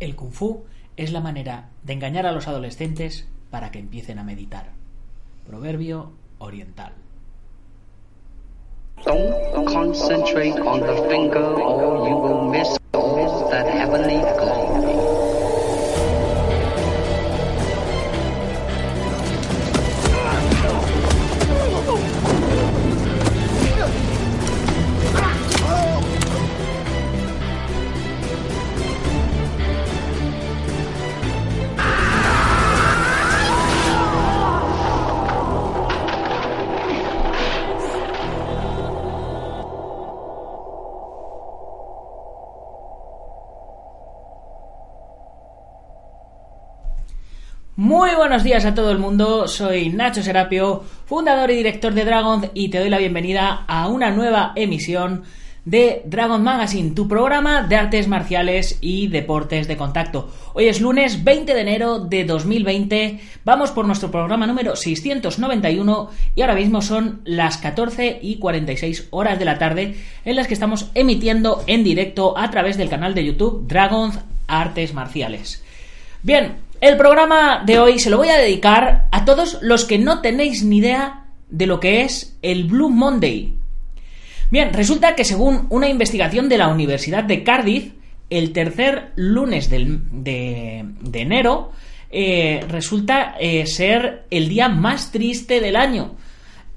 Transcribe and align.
El 0.00 0.16
kung 0.16 0.32
fu 0.32 0.64
es 0.96 1.12
la 1.12 1.20
manera 1.20 1.68
de 1.84 1.92
engañar 1.92 2.26
a 2.26 2.32
los 2.32 2.48
adolescentes 2.48 3.28
para 3.50 3.70
que 3.70 3.78
empiecen 3.78 4.18
a 4.18 4.24
meditar. 4.24 4.70
Proverbio 5.46 6.12
oriental. 6.38 6.94
Muy 48.10 48.16
buenos 48.16 48.42
días 48.42 48.64
a 48.64 48.74
todo 48.74 48.90
el 48.90 48.98
mundo, 48.98 49.46
soy 49.46 49.90
Nacho 49.90 50.20
Serapio, 50.20 50.82
fundador 51.06 51.48
y 51.52 51.54
director 51.54 51.94
de 51.94 52.04
Dragon 52.04 52.50
y 52.54 52.68
te 52.68 52.80
doy 52.80 52.90
la 52.90 52.98
bienvenida 52.98 53.64
a 53.68 53.86
una 53.86 54.10
nueva 54.10 54.50
emisión 54.56 55.22
de 55.64 56.02
Dragon 56.06 56.42
Magazine, 56.42 56.90
tu 56.90 57.06
programa 57.06 57.62
de 57.62 57.76
artes 57.76 58.08
marciales 58.08 58.78
y 58.80 59.06
deportes 59.06 59.68
de 59.68 59.76
contacto. 59.76 60.28
Hoy 60.54 60.66
es 60.66 60.80
lunes 60.80 61.22
20 61.22 61.54
de 61.54 61.60
enero 61.60 62.00
de 62.00 62.24
2020, 62.24 63.20
vamos 63.44 63.70
por 63.70 63.86
nuestro 63.86 64.10
programa 64.10 64.44
número 64.44 64.74
691 64.74 66.10
y 66.34 66.40
ahora 66.40 66.56
mismo 66.56 66.82
son 66.82 67.20
las 67.24 67.58
14 67.58 68.18
y 68.20 68.38
46 68.38 69.06
horas 69.10 69.38
de 69.38 69.44
la 69.44 69.58
tarde 69.58 69.94
en 70.24 70.34
las 70.34 70.48
que 70.48 70.54
estamos 70.54 70.90
emitiendo 70.94 71.62
en 71.68 71.84
directo 71.84 72.36
a 72.36 72.50
través 72.50 72.76
del 72.76 72.90
canal 72.90 73.14
de 73.14 73.26
YouTube 73.26 73.68
Dragon 73.68 74.10
Artes 74.48 74.94
Marciales. 74.94 75.62
Bien, 76.24 76.56
el 76.80 76.96
programa 76.96 77.62
de 77.64 77.78
hoy 77.78 77.98
se 77.98 78.10
lo 78.10 78.16
voy 78.16 78.28
a 78.28 78.38
dedicar 78.38 79.08
a 79.10 79.24
todos 79.24 79.58
los 79.62 79.84
que 79.84 79.98
no 79.98 80.20
tenéis 80.20 80.62
ni 80.64 80.78
idea 80.78 81.26
de 81.48 81.66
lo 81.66 81.80
que 81.80 82.02
es 82.02 82.38
el 82.42 82.64
Blue 82.64 82.90
Monday. 82.90 83.54
Bien, 84.50 84.72
resulta 84.72 85.14
que 85.14 85.24
según 85.24 85.66
una 85.70 85.88
investigación 85.88 86.48
de 86.48 86.58
la 86.58 86.68
Universidad 86.68 87.24
de 87.24 87.44
Cardiff, 87.44 87.92
el 88.30 88.52
tercer 88.52 89.12
lunes 89.16 89.70
de, 89.70 90.00
de 90.12 91.20
enero 91.20 91.72
eh, 92.12 92.64
resulta 92.68 93.36
eh, 93.38 93.66
ser 93.66 94.24
el 94.30 94.48
día 94.48 94.68
más 94.68 95.12
triste 95.12 95.60
del 95.60 95.76
año. 95.76 96.16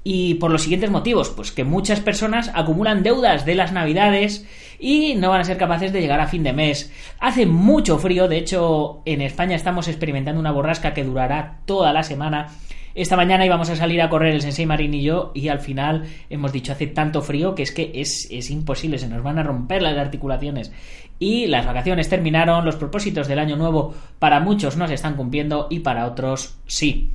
Y 0.04 0.34
por 0.34 0.50
los 0.50 0.62
siguientes 0.62 0.90
motivos, 0.90 1.30
pues 1.30 1.50
que 1.50 1.64
muchas 1.64 2.00
personas 2.00 2.50
acumulan 2.54 3.02
deudas 3.02 3.44
de 3.44 3.54
las 3.54 3.72
navidades 3.72 4.46
y 4.84 5.14
no 5.14 5.30
van 5.30 5.40
a 5.40 5.44
ser 5.44 5.56
capaces 5.56 5.94
de 5.94 6.02
llegar 6.02 6.20
a 6.20 6.26
fin 6.26 6.42
de 6.42 6.52
mes. 6.52 6.92
Hace 7.18 7.46
mucho 7.46 7.98
frío, 7.98 8.28
de 8.28 8.36
hecho 8.36 9.00
en 9.06 9.22
España 9.22 9.56
estamos 9.56 9.88
experimentando 9.88 10.38
una 10.38 10.52
borrasca 10.52 10.92
que 10.92 11.04
durará 11.04 11.60
toda 11.64 11.90
la 11.94 12.02
semana. 12.02 12.48
Esta 12.94 13.16
mañana 13.16 13.46
íbamos 13.46 13.70
a 13.70 13.76
salir 13.76 14.02
a 14.02 14.10
correr 14.10 14.34
el 14.34 14.42
Sensei 14.42 14.66
Marín 14.66 14.92
y 14.92 15.02
yo 15.02 15.32
y 15.34 15.48
al 15.48 15.60
final 15.60 16.04
hemos 16.28 16.52
dicho 16.52 16.72
hace 16.72 16.86
tanto 16.86 17.22
frío 17.22 17.54
que 17.54 17.62
es 17.62 17.72
que 17.72 17.92
es, 17.94 18.28
es 18.30 18.50
imposible, 18.50 18.98
se 18.98 19.08
nos 19.08 19.22
van 19.22 19.38
a 19.38 19.42
romper 19.42 19.80
las 19.80 19.96
articulaciones. 19.96 20.70
Y 21.18 21.46
las 21.46 21.64
vacaciones 21.64 22.10
terminaron, 22.10 22.66
los 22.66 22.76
propósitos 22.76 23.26
del 23.26 23.38
año 23.38 23.56
nuevo 23.56 23.94
para 24.18 24.40
muchos 24.40 24.76
no 24.76 24.86
se 24.86 24.94
están 24.94 25.16
cumpliendo 25.16 25.66
y 25.70 25.78
para 25.78 26.04
otros 26.04 26.58
sí. 26.66 27.10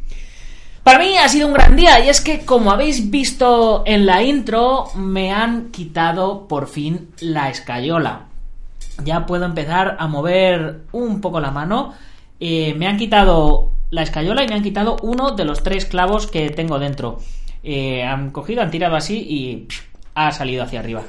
Para 0.90 1.06
mí 1.06 1.16
ha 1.20 1.30
sido 1.30 1.46
un 1.46 1.54
gran 1.54 1.76
día 1.76 2.04
y 2.04 2.10
es 2.10 2.20
que 2.20 2.46
como 2.46 2.72
habéis 2.72 3.12
visto 3.12 3.84
en 3.86 4.08
la 4.08 4.24
intro 4.24 4.88
me 4.96 5.32
han 5.32 5.70
quitado 5.70 6.48
por 6.48 6.68
fin 6.68 7.10
la 7.20 7.52
escayola. 7.52 8.26
Ya 9.04 9.28
puedo 9.28 9.46
empezar 9.46 9.98
a 10.00 10.08
mover 10.08 10.80
un 10.92 11.22
poco 11.22 11.42
la 11.42 11.52
mano. 11.52 11.94
Eh, 12.40 12.74
me 12.74 12.88
han 12.88 12.98
quitado 12.98 13.70
la 13.92 14.02
escayola 14.02 14.44
y 14.44 14.48
me 14.48 14.56
han 14.56 14.64
quitado 14.64 14.98
uno 15.04 15.30
de 15.36 15.46
los 15.46 15.62
tres 15.62 15.86
clavos 15.86 16.26
que 16.26 16.50
tengo 16.50 16.80
dentro. 16.80 17.20
Eh, 17.62 18.02
han 18.02 18.32
cogido, 18.32 18.64
han 18.64 18.72
tirado 18.72 18.96
así 18.96 19.20
y 19.20 19.68
ha 20.16 20.32
salido 20.32 20.64
hacia 20.64 20.80
arriba. 20.80 21.04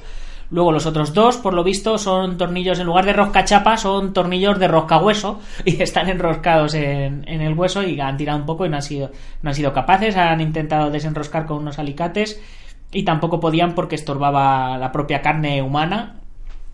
Luego 0.51 0.73
los 0.73 0.85
otros 0.85 1.15
dos, 1.15 1.37
por 1.37 1.55
lo 1.55 1.63
visto, 1.63 1.97
son 1.97 2.37
tornillos, 2.37 2.81
en 2.81 2.87
lugar 2.87 3.05
de 3.05 3.13
rosca 3.13 3.45
chapa, 3.45 3.77
son 3.77 4.13
tornillos 4.13 4.59
de 4.59 4.67
rosca 4.67 4.99
hueso 4.99 5.41
y 5.65 5.81
están 5.81 6.09
enroscados 6.09 6.75
en, 6.75 7.25
el 7.29 7.55
hueso 7.55 7.83
y 7.83 8.01
han 8.01 8.17
tirado 8.17 8.39
un 8.39 8.47
poco 8.47 8.67
y 8.67 8.69
no 8.69 8.77
han, 8.77 8.83
sido, 8.83 9.11
no 9.43 9.51
han 9.51 9.55
sido 9.55 9.73
capaces. 9.73 10.17
Han 10.17 10.41
intentado 10.41 10.91
desenroscar 10.91 11.47
con 11.47 11.59
unos 11.59 11.79
alicates 11.79 12.41
y 12.93 13.05
tampoco 13.05 13.39
podían 13.39 13.75
porque 13.75 13.95
estorbaba 13.95 14.77
la 14.77 14.91
propia 14.91 15.23
carne 15.23 15.63
humana. 15.63 16.17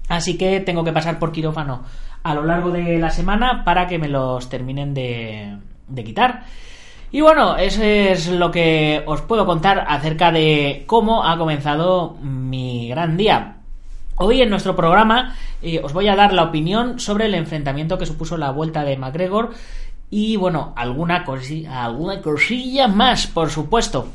Así 0.09 0.39
que 0.39 0.61
tengo 0.61 0.85
que 0.85 0.93
pasar 0.93 1.19
por 1.19 1.33
quirófano 1.33 1.83
a 2.23 2.35
lo 2.35 2.45
largo 2.45 2.71
de 2.71 2.99
la 2.99 3.11
semana 3.11 3.63
para 3.65 3.87
que 3.87 3.99
me 3.99 4.09
los 4.09 4.49
terminen 4.49 4.95
de, 4.95 5.59
de 5.89 6.05
quitar. 6.05 6.45
Y 7.13 7.21
bueno, 7.21 7.57
eso 7.57 7.83
es 7.83 8.29
lo 8.29 8.51
que 8.51 9.03
os 9.07 9.21
puedo 9.23 9.47
contar 9.47 9.85
acerca 9.89 10.33
de 10.33 10.85
cómo 10.87 11.25
ha 11.25 11.37
comenzado 11.39 12.17
mi 12.21 12.89
gran 12.89 13.17
día. 13.17 13.56
Hoy 14.19 14.41
en 14.41 14.49
nuestro 14.49 14.75
programa 14.75 15.37
eh, 15.61 15.81
os 15.85 15.93
voy 15.93 16.09
a 16.09 16.17
dar 16.17 16.33
la 16.33 16.45
opinión 16.45 16.99
sobre 16.99 17.27
el 17.27 17.35
enfrentamiento 17.35 17.99
que 17.99 18.07
supuso 18.07 18.39
la 18.39 18.51
vuelta 18.51 18.83
de 18.83 18.97
McGregor 18.97 19.51
y 20.09 20.37
bueno, 20.37 20.73
alguna 20.75 21.23
cosilla, 21.25 21.85
alguna 21.85 22.23
cosilla 22.23 22.89
más, 22.89 23.27
por 23.27 23.51
supuesto. 23.51 24.09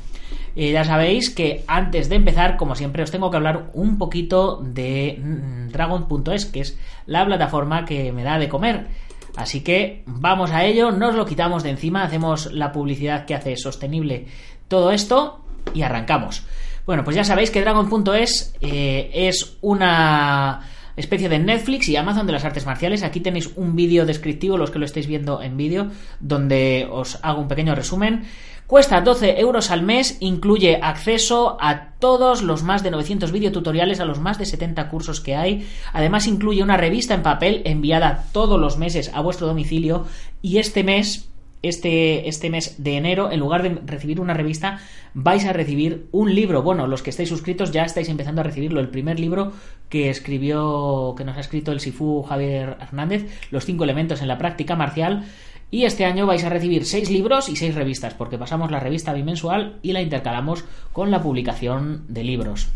Eh, 0.56 0.72
ya 0.72 0.84
sabéis 0.84 1.30
que 1.30 1.64
antes 1.68 2.10
de 2.10 2.16
empezar, 2.16 2.58
como 2.58 2.74
siempre, 2.74 3.04
os 3.04 3.12
tengo 3.12 3.30
que 3.30 3.38
hablar 3.38 3.70
un 3.74 4.00
poquito 4.00 4.60
de 4.64 5.22
mm, 5.24 5.70
Dragon.es, 5.70 6.46
que 6.46 6.62
es 6.62 6.80
la 7.06 7.24
plataforma 7.24 7.86
que 7.86 8.12
me 8.12 8.24
da 8.24 8.40
de 8.40 8.50
comer. 8.50 8.88
Así 9.36 9.62
que 9.62 10.02
vamos 10.08 10.52
a 10.52 10.66
ello, 10.66 10.92
nos 10.92 11.14
lo 11.14 11.28
quitamos 11.28 11.62
de 11.62 11.70
encima, 11.70 12.04
hacemos 12.04 12.52
la 12.52 12.72
publicidad 12.72 13.26
que 13.26 13.36
hace 13.36 13.56
sostenible 13.56 14.26
todo 14.68 14.92
esto 14.92 15.42
y 15.76 15.84
arrancamos. 15.84 16.44
Bueno, 16.86 17.04
pues 17.04 17.16
ya 17.16 17.24
sabéis 17.24 17.52
que 17.52 17.62
Dragon.es 17.62 18.56
eh, 18.62 19.10
es 19.14 19.58
una 19.62 20.62
especie 20.96 21.30
de 21.30 21.40
Netflix 21.40 21.88
y 21.90 21.96
Amazon 21.96 22.28
de 22.28 22.34
las 22.34 22.46
artes 22.46 22.66
marciales. 22.66 23.04
Aquí 23.04 23.20
tenéis 23.20 23.52
un 23.56 23.76
vídeo 23.76 24.06
descriptivo, 24.06 24.58
los 24.58 24.72
que 24.72 24.80
lo 24.80 24.86
estáis 24.86 25.08
viendo 25.08 25.42
en 25.42 25.58
vídeo, 25.58 25.88
donde 26.20 26.88
os 26.90 27.20
hago 27.22 27.42
un 27.42 27.48
pequeño 27.48 27.76
resumen. 27.76 28.24
Cuesta 28.68 29.02
12 29.02 29.40
euros 29.42 29.70
al 29.70 29.84
mes, 29.84 30.18
incluye 30.22 30.80
acceso 30.82 31.58
a 31.60 31.90
todos 32.00 32.42
los 32.42 32.64
más 32.64 32.84
de 32.84 32.92
900 32.92 33.32
videotutoriales, 33.32 34.00
a 34.00 34.06
los 34.06 34.20
más 34.20 34.38
de 34.38 34.46
70 34.46 34.88
cursos 34.90 35.20
que 35.20 35.36
hay. 35.36 35.68
Además 35.92 36.28
incluye 36.28 36.64
una 36.64 36.78
revista 36.78 37.14
en 37.14 37.22
papel 37.22 37.62
enviada 37.66 38.26
todos 38.32 38.60
los 38.60 38.78
meses 38.78 39.12
a 39.14 39.22
vuestro 39.22 39.48
domicilio 39.48 40.06
y 40.42 40.58
este 40.58 40.84
mes 40.84 41.32
este, 41.62 42.28
este 42.28 42.50
mes 42.50 42.84
de 42.84 42.98
enero, 42.98 43.32
en 43.32 43.40
lugar 43.40 43.64
de 43.64 43.80
recibir 43.86 44.20
una 44.20 44.34
revista, 44.34 44.80
vais 45.14 45.46
a 45.46 45.54
recibir 45.54 46.08
un 46.12 46.34
libro. 46.34 46.64
Bueno, 46.64 46.88
los 46.88 47.04
que 47.04 47.10
estáis 47.10 47.30
suscritos 47.30 47.72
ya 47.72 47.84
estáis 47.84 48.10
empezando 48.10 48.42
a 48.42 48.44
recibirlo. 48.44 48.80
El 48.80 48.90
primer 48.90 49.20
libro 49.20 49.54
que 49.90 50.10
escribió, 50.10 51.14
que 51.18 51.24
nos 51.24 51.38
ha 51.38 51.42
escrito 51.42 51.72
el 51.72 51.80
Sifu 51.80 52.24
Javier 52.24 52.78
Hernández, 52.82 53.26
Los 53.52 53.66
cinco 53.66 53.84
elementos 53.84 54.22
en 54.22 54.28
la 54.28 54.38
práctica 54.38 54.76
marcial. 54.76 55.26
Y 55.70 55.86
este 55.86 56.04
año 56.04 56.26
vais 56.26 56.44
a 56.44 56.50
recibir 56.50 56.86
seis 56.86 57.10
libros 57.10 57.48
y 57.48 57.56
seis 57.56 57.74
revistas, 57.76 58.14
porque 58.14 58.38
pasamos 58.38 58.72
la 58.72 58.82
revista 58.82 59.14
bimensual 59.14 59.78
y 59.82 59.94
la 59.94 60.02
intercalamos 60.02 60.66
con 60.92 61.12
la 61.12 61.22
publicación 61.22 62.04
de 62.10 62.26
libros. 62.26 62.70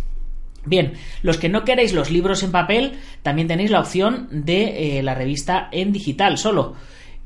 Bien, 0.65 0.93
los 1.21 1.37
que 1.37 1.49
no 1.49 1.63
queréis 1.63 1.93
los 1.93 2.09
libros 2.09 2.41
en 2.43 2.51
papel, 2.51 2.93
también 3.21 3.47
tenéis 3.47 3.69
la 3.69 3.81
opción 3.81 4.27
de 4.31 4.97
eh, 4.97 5.03
la 5.03 5.13
revista 5.13 5.69
en 5.71 5.91
digital 5.91 6.37
solo. 6.37 6.75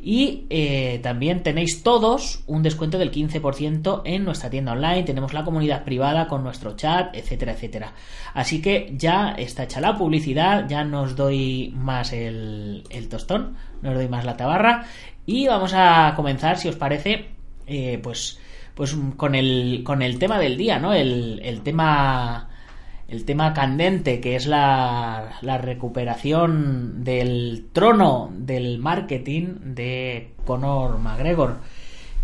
Y 0.01 0.45
eh, 0.49 0.99
también 1.03 1.43
tenéis 1.43 1.83
todos 1.83 2.43
un 2.47 2.63
descuento 2.63 2.97
del 2.97 3.11
15% 3.11 4.01
en 4.05 4.23
nuestra 4.23 4.49
tienda 4.49 4.71
online. 4.71 5.03
Tenemos 5.03 5.33
la 5.33 5.43
comunidad 5.43 5.83
privada 5.83 6.27
con 6.27 6.41
nuestro 6.41 6.75
chat, 6.77 7.13
etcétera, 7.15 7.51
etcétera. 7.51 7.93
Así 8.33 8.61
que 8.61 8.93
ya 8.95 9.31
está 9.37 9.63
hecha 9.63 9.81
la 9.81 9.97
publicidad, 9.97 10.67
ya 10.69 10.85
no 10.85 11.01
os 11.01 11.17
doy 11.17 11.73
más 11.75 12.13
el, 12.13 12.83
el 12.89 13.09
tostón, 13.09 13.57
no 13.81 13.89
os 13.89 13.95
doy 13.95 14.07
más 14.07 14.23
la 14.23 14.37
tabarra. 14.37 14.85
Y 15.25 15.47
vamos 15.47 15.73
a 15.75 16.13
comenzar, 16.15 16.57
si 16.57 16.69
os 16.69 16.77
parece, 16.77 17.27
eh, 17.67 17.99
pues, 18.01 18.39
pues 18.73 18.95
con 19.17 19.35
el, 19.35 19.81
con 19.83 20.01
el 20.01 20.17
tema 20.17 20.39
del 20.39 20.57
día, 20.57 20.79
¿no? 20.79 20.93
El, 20.93 21.41
el 21.43 21.61
tema 21.61 22.48
el 23.09 23.25
tema 23.25 23.53
candente 23.53 24.19
que 24.19 24.35
es 24.35 24.45
la, 24.45 25.39
recuperación 25.41 27.03
del 27.03 27.67
trono 27.73 28.29
del 28.33 28.79
marketing 28.79 29.55
de 29.75 30.33
Conor 30.45 30.99
McGregor 30.99 31.57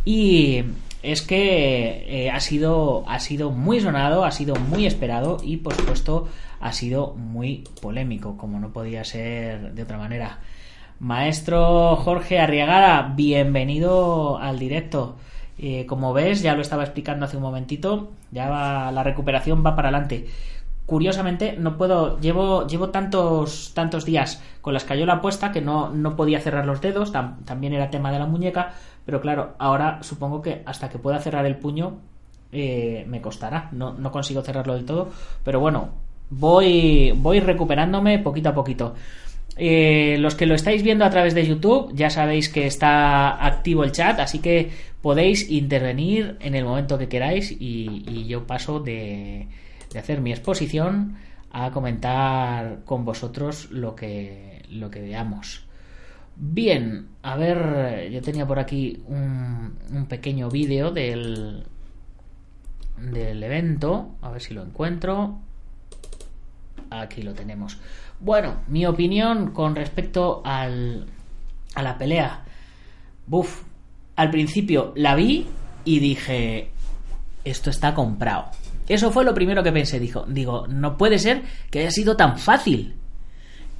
y 0.04 0.64
es 1.02 1.22
que 1.22 2.06
eh, 2.08 2.32
ha 2.32 2.40
sido 2.40 3.04
ha 3.08 3.20
sido 3.20 3.52
muy 3.52 3.80
sonado 3.80 4.26
ha 4.26 4.32
sido 4.32 4.56
muy 4.56 4.86
esperado 4.86 5.38
y 5.44 5.58
por 5.58 5.74
supuesto 5.74 6.28
ha 6.60 6.72
sido 6.72 7.14
muy 7.16 7.64
polémico 7.82 8.38
como 8.38 8.60
no 8.60 8.72
podía 8.72 9.04
ser 9.04 9.74
de 9.74 9.84
otra 9.84 9.98
manera 9.98 10.40
Maestro 11.00 11.98
Jorge 11.98 12.40
Arriagada, 12.40 13.14
bienvenido 13.16 14.38
al 14.38 14.58
directo. 14.58 15.18
Eh, 15.58 15.86
como 15.86 16.14
ves, 16.14 16.42
ya 16.42 16.56
lo 16.56 16.62
estaba 16.62 16.84
explicando 16.84 17.26
hace 17.26 17.36
un 17.36 17.44
momentito, 17.44 18.12
ya 18.32 18.50
va, 18.50 18.92
la 18.94 19.04
recuperación 19.04 19.64
va 19.66 19.76
para 19.76 19.90
adelante. 19.90 20.26
Curiosamente, 20.86 21.56
no 21.58 21.78
puedo, 21.78 22.20
llevo, 22.20 22.68
llevo 22.68 22.90
tantos, 22.90 23.72
tantos 23.74 24.06
días 24.06 24.44
con 24.62 24.74
la 24.74 24.78
escayola 24.78 25.20
puesta 25.22 25.52
que 25.52 25.62
no, 25.62 25.90
no 25.90 26.16
podía 26.16 26.40
cerrar 26.40 26.66
los 26.66 26.80
dedos, 26.80 27.12
también 27.12 27.74
era 27.74 27.90
tema 27.90 28.12
de 28.12 28.20
la 28.20 28.28
muñeca, 28.28 28.74
pero 29.06 29.20
claro, 29.20 29.56
ahora 29.58 30.00
supongo 30.04 30.42
que 30.42 30.62
hasta 30.66 30.90
que 30.90 31.00
pueda 31.00 31.20
cerrar 31.20 31.46
el 31.48 31.56
puño 31.56 31.98
eh, 32.52 33.04
me 33.08 33.20
costará, 33.20 33.70
no, 33.72 33.94
no 33.94 34.12
consigo 34.12 34.44
cerrarlo 34.44 34.76
del 34.76 34.86
todo, 34.86 35.10
pero 35.44 35.60
bueno, 35.60 35.90
voy, 36.30 37.14
voy 37.18 37.40
recuperándome 37.40 38.20
poquito 38.20 38.50
a 38.50 38.54
poquito. 38.54 38.94
Eh, 39.58 40.18
los 40.20 40.36
que 40.36 40.46
lo 40.46 40.54
estáis 40.54 40.84
viendo 40.84 41.06
a 41.06 41.10
través 41.10 41.34
de 41.34 41.48
YouTube, 41.48 41.92
ya 41.94 42.10
sabéis 42.10 42.50
que 42.50 42.68
está 42.68 43.46
activo 43.46 43.84
el 43.84 43.92
chat, 43.92 44.20
así 44.20 44.40
que 44.40 44.70
podéis 45.02 45.50
intervenir 45.50 46.38
en 46.42 46.56
el 46.56 46.66
momento 46.66 46.98
que 46.98 47.08
queráis 47.08 47.56
y, 47.58 48.26
yo 48.28 48.46
paso 48.46 48.80
de, 48.80 49.48
hacer 50.00 50.22
mi 50.22 50.32
exposición 50.32 51.18
a 51.52 51.72
comentar 51.72 52.84
con 52.86 53.06
vosotros 53.06 53.72
lo 53.72 53.96
que, 53.96 54.64
lo 54.70 54.90
que 54.90 55.02
veamos. 55.02 55.66
Bien, 56.36 57.08
a 57.24 57.38
ver, 57.38 58.12
yo 58.12 58.22
tenía 58.22 58.46
por 58.46 58.60
aquí 58.60 59.02
un, 59.08 59.78
un 59.92 60.06
pequeño 60.08 60.50
vídeo 60.50 60.92
del, 60.92 61.66
del 62.98 63.42
evento, 63.42 64.16
a 64.22 64.32
ver 64.32 64.42
si 64.42 64.54
lo 64.54 64.64
encuentro. 64.64 65.40
Aquí 66.90 67.22
lo 67.22 67.34
tenemos. 67.34 67.80
Bueno, 68.20 68.58
mi 68.68 68.86
opinión 68.86 69.52
con 69.52 69.76
respecto 69.76 70.42
al, 70.44 71.06
a 71.74 71.82
la 71.82 71.98
pelea. 71.98 72.44
Buf, 73.28 73.64
al 74.16 74.30
principio 74.30 74.94
la 74.96 75.16
vi 75.16 75.48
y 75.86 76.00
dije, 76.00 76.70
esto 77.44 77.70
está 77.70 77.94
comprado. 77.94 78.52
Eso 78.88 79.12
fue 79.12 79.24
lo 79.24 79.34
primero 79.34 79.64
que 79.64 79.72
pensé. 79.72 80.00
Dijo, 80.00 80.26
digo, 80.28 80.68
no 80.68 80.98
puede 80.98 81.20
ser 81.20 81.42
que 81.70 81.80
haya 81.80 81.92
sido 81.92 82.16
tan 82.16 82.38
fácil. 82.38 82.96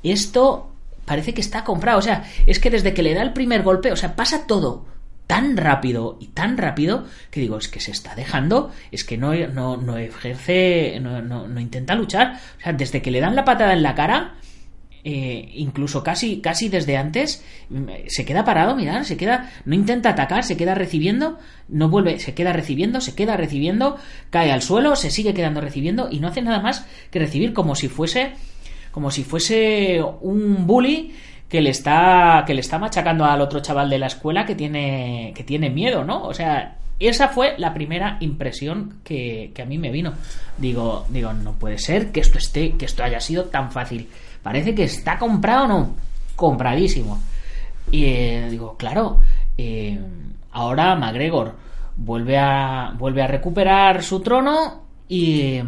Esto 0.04 0.72
parece 1.06 1.34
que 1.34 1.42
está 1.42 1.64
comprado. 1.64 2.00
O 2.00 2.02
sea, 2.02 2.24
es 2.46 2.60
que 2.60 2.70
desde 2.70 2.94
que 2.94 3.04
le 3.04 3.14
da 3.14 3.22
el 3.22 3.34
primer 3.34 3.64
golpe, 3.64 3.92
o 3.92 3.96
sea, 3.96 4.16
pasa 4.16 4.48
todo 4.48 4.86
tan 5.28 5.58
rápido 5.58 6.18
y 6.20 6.28
tan 6.28 6.58
rápido 6.58 7.06
que 7.32 7.40
digo, 7.40 7.58
es 7.58 7.68
que 7.68 7.80
se 7.80 7.92
está 7.92 8.14
dejando, 8.16 8.72
es 8.92 9.04
que 9.04 9.18
no, 9.18 9.34
no, 9.48 9.78
no 9.78 9.98
ejerce, 9.98 11.00
no, 11.02 11.22
no, 11.22 11.60
intenta 11.60 11.96
luchar. 11.96 12.40
O 12.60 12.62
sea, 12.62 12.74
desde 12.74 13.02
que 13.02 13.12
le 13.12 13.22
dan 13.22 13.36
la 13.36 13.46
patada 13.46 13.74
en 13.74 13.84
la 13.84 13.96
cara, 13.96 14.36
eh, 15.08 15.52
incluso 15.54 16.04
casi, 16.04 16.42
casi 16.42 16.68
desde 16.68 16.98
antes, 16.98 17.46
se 18.08 18.26
queda 18.26 18.44
parado, 18.44 18.76
mirad, 18.76 19.04
se 19.04 19.18
queda, 19.18 19.52
no 19.64 19.76
intenta 19.76 20.10
atacar, 20.10 20.44
se 20.44 20.58
queda 20.58 20.74
recibiendo, 20.74 21.38
no 21.70 21.90
vuelve, 21.90 22.18
se 22.18 22.34
queda 22.34 22.54
recibiendo, 22.54 23.00
se 23.02 23.14
queda 23.14 23.38
recibiendo, 23.38 23.98
cae 24.32 24.52
al 24.52 24.64
suelo, 24.64 24.96
se 24.96 25.12
sigue 25.12 25.36
quedando 25.36 25.62
recibiendo 25.62 26.08
y 26.10 26.20
no 26.20 26.30
hace 26.30 26.42
nada 26.42 26.60
más 26.60 26.88
que 27.12 27.20
recibir 27.20 27.54
como 27.54 27.76
si 27.76 27.88
fuese, 27.88 28.32
como 28.92 29.12
si 29.12 29.24
fuese 29.24 30.02
un 30.22 30.66
bully 30.66 31.14
que 31.48 31.62
le 31.62 31.70
está 31.70 32.44
que 32.48 32.56
le 32.56 32.62
está 32.62 32.80
machacando 32.80 33.26
al 33.26 33.42
otro 33.42 33.60
chaval 33.60 33.92
de 33.92 34.00
la 34.00 34.08
escuela 34.08 34.44
que 34.44 34.56
tiene 34.56 35.34
que 35.36 35.44
tiene 35.44 35.70
miedo, 35.70 36.04
¿no? 36.04 36.24
O 36.24 36.34
sea, 36.34 36.78
esa 37.00 37.28
fue 37.28 37.54
la 37.60 37.76
primera 37.76 38.18
impresión 38.22 39.02
que, 39.04 39.52
que, 39.54 39.62
a 39.62 39.66
mí 39.66 39.78
me 39.78 39.92
vino. 39.92 40.14
Digo, 40.58 41.06
digo, 41.10 41.32
no 41.34 41.54
puede 41.54 41.78
ser 41.78 42.12
que 42.12 42.22
esto 42.22 42.40
esté, 42.40 42.72
que 42.72 42.86
esto 42.86 43.04
haya 43.04 43.20
sido 43.20 43.46
tan 43.46 43.72
fácil. 43.72 44.08
Parece 44.46 44.76
que 44.76 44.84
está 44.84 45.18
comprado, 45.18 45.68
¿no? 45.68 45.96
Compradísimo. 46.36 47.20
Y 47.90 48.06
eh, 48.06 48.48
digo, 48.52 48.78
claro, 48.78 49.20
eh, 49.58 50.00
ahora 50.52 50.96
McGregor 50.96 51.56
vuelve 51.98 52.38
a, 52.38 52.94
vuelve 52.96 53.24
a 53.24 53.28
recuperar 53.28 54.04
su 54.04 54.20
trono 54.20 54.84
y, 55.10 55.60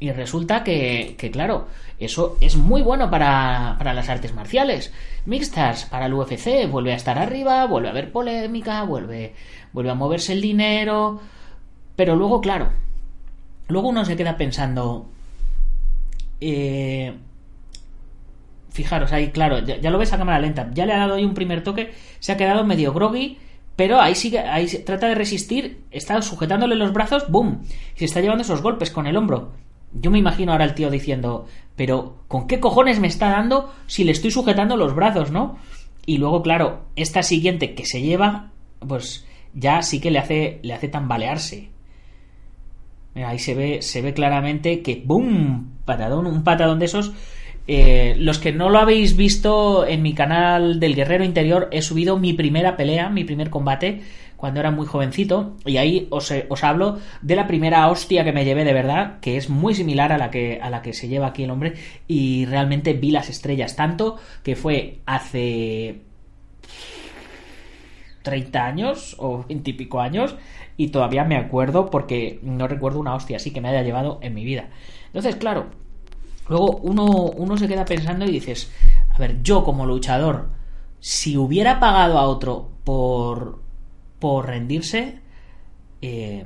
y 0.00 0.12
resulta 0.12 0.62
que, 0.62 1.16
claro, 1.32 1.68
eso 1.98 2.36
es 2.42 2.56
muy 2.56 2.82
bueno 2.82 3.10
para, 3.10 3.78
las 3.82 4.10
artes 4.10 4.34
marciales 4.34 4.92
mixtas, 5.24 5.86
para 5.86 6.04
el 6.04 6.12
UFC. 6.12 6.70
Vuelve 6.70 6.92
a 6.92 6.96
estar 6.96 7.18
arriba, 7.18 7.64
vuelve 7.64 7.88
a 7.88 7.92
haber 7.92 8.12
polémica, 8.12 8.82
vuelve, 8.82 9.32
vuelve 9.72 9.90
a 9.92 9.94
moverse 9.94 10.34
el 10.34 10.42
dinero. 10.42 11.22
Pero 11.96 12.16
luego, 12.16 12.42
claro, 12.42 12.68
luego 13.68 13.88
uno 13.88 14.04
se 14.04 14.14
queda 14.14 14.36
pensando. 14.36 15.06
Eh, 16.38 17.14
fijaros, 18.78 19.12
ahí, 19.12 19.28
claro, 19.32 19.58
ya, 19.58 19.90
lo 19.90 19.98
ves 19.98 20.12
a 20.12 20.18
cámara 20.18 20.38
lenta. 20.38 20.70
Ya 20.72 20.86
le 20.86 20.92
ha 20.92 20.98
dado 20.98 21.14
ahí 21.14 21.24
un 21.24 21.34
primer 21.34 21.64
toque, 21.64 21.90
se 22.20 22.30
ha 22.32 22.36
quedado 22.36 22.64
medio 22.64 22.92
groggy. 22.92 23.38
Pero 23.74 24.00
ahí 24.00 24.14
sigue, 24.14 24.40
ahí 24.40 24.66
trata 24.84 25.06
de 25.06 25.14
resistir, 25.14 25.84
está 25.92 26.20
sujetándole 26.20 26.74
los 26.74 26.92
brazos, 26.92 27.30
¡boom! 27.30 27.60
Y 27.94 27.98
se 27.98 28.06
está 28.06 28.20
llevando 28.20 28.42
esos 28.42 28.62
golpes 28.62 28.90
con 28.90 29.06
el 29.06 29.16
hombro. 29.16 29.52
Yo 29.92 30.10
me 30.10 30.18
imagino 30.18 30.50
ahora 30.50 30.64
el 30.64 30.74
tío 30.74 30.90
diciendo, 30.90 31.46
pero 31.76 32.16
¿con 32.26 32.48
qué 32.48 32.58
cojones 32.58 32.98
me 32.98 33.06
está 33.06 33.30
dando 33.30 33.72
si 33.86 34.02
le 34.02 34.12
estoy 34.12 34.32
sujetando 34.32 34.76
los 34.76 34.94
brazos, 34.96 35.30
no? 35.30 35.58
Y 36.06 36.18
luego, 36.18 36.42
claro, 36.42 36.86
esta 36.96 37.22
siguiente 37.22 37.74
que 37.74 37.86
se 37.86 38.02
lleva, 38.02 38.50
pues 38.80 39.26
ya 39.54 39.82
sí 39.82 40.00
que 40.00 40.10
le 40.10 40.18
hace, 40.18 40.58
le 40.62 40.74
hace 40.74 40.88
tambalearse. 40.88 41.70
ahí 43.14 43.38
se 43.38 43.54
ve, 43.54 43.82
se 43.82 44.02
ve 44.02 44.12
claramente 44.12 44.82
que 44.82 45.02
¡boom! 45.04 45.78
Patadón, 45.84 46.26
un 46.26 46.42
patadón 46.42 46.80
de 46.80 46.86
esos. 46.86 47.12
Eh, 47.70 48.16
los 48.18 48.38
que 48.38 48.50
no 48.50 48.70
lo 48.70 48.78
habéis 48.78 49.14
visto 49.14 49.86
en 49.86 50.00
mi 50.00 50.14
canal 50.14 50.80
del 50.80 50.94
Guerrero 50.94 51.22
Interior, 51.22 51.68
he 51.70 51.82
subido 51.82 52.18
mi 52.18 52.32
primera 52.32 52.78
pelea, 52.78 53.10
mi 53.10 53.24
primer 53.24 53.50
combate 53.50 54.00
cuando 54.38 54.60
era 54.60 54.70
muy 54.70 54.86
jovencito 54.86 55.56
y 55.66 55.76
ahí 55.76 56.06
os, 56.08 56.32
os, 56.48 56.64
hablo 56.64 56.98
de 57.20 57.36
la 57.36 57.46
primera 57.46 57.86
hostia 57.88 58.24
que 58.24 58.32
me 58.32 58.46
llevé 58.46 58.64
de 58.64 58.72
verdad, 58.72 59.20
que 59.20 59.36
es 59.36 59.50
muy 59.50 59.74
similar 59.74 60.12
a 60.12 60.18
la 60.18 60.30
que, 60.30 60.60
a 60.62 60.70
la 60.70 60.80
que 60.80 60.94
se 60.94 61.08
lleva 61.08 61.26
aquí 61.26 61.42
el 61.42 61.50
hombre 61.50 61.74
y 62.06 62.46
realmente 62.46 62.94
vi 62.94 63.10
las 63.10 63.28
estrellas 63.28 63.76
tanto 63.76 64.16
que 64.42 64.56
fue 64.56 65.00
hace 65.04 66.00
30 68.22 68.64
años 68.64 69.14
o 69.18 69.44
20 69.46 69.70
y 69.70 69.72
pico 69.74 70.00
años 70.00 70.36
y 70.78 70.88
todavía 70.88 71.24
me 71.24 71.36
acuerdo 71.36 71.90
porque 71.90 72.38
no 72.42 72.66
recuerdo 72.66 73.00
una 73.00 73.14
hostia 73.14 73.36
así 73.36 73.50
que 73.50 73.60
me 73.60 73.68
haya 73.68 73.82
llevado 73.82 74.20
en 74.22 74.32
mi 74.32 74.44
vida. 74.44 74.70
Entonces, 75.08 75.36
claro, 75.36 75.66
luego 76.48 76.78
uno, 76.82 77.04
uno 77.06 77.56
se 77.56 77.68
queda 77.68 77.84
pensando 77.84 78.24
y 78.24 78.30
dices, 78.30 78.70
a 79.10 79.18
ver, 79.18 79.42
yo 79.42 79.64
como 79.64 79.86
luchador, 79.86 80.48
si 81.00 81.36
hubiera 81.36 81.80
pagado 81.80 82.18
a 82.18 82.26
otro 82.26 82.70
por 82.84 83.68
por 84.18 84.46
rendirse, 84.46 85.20
eh, 86.02 86.44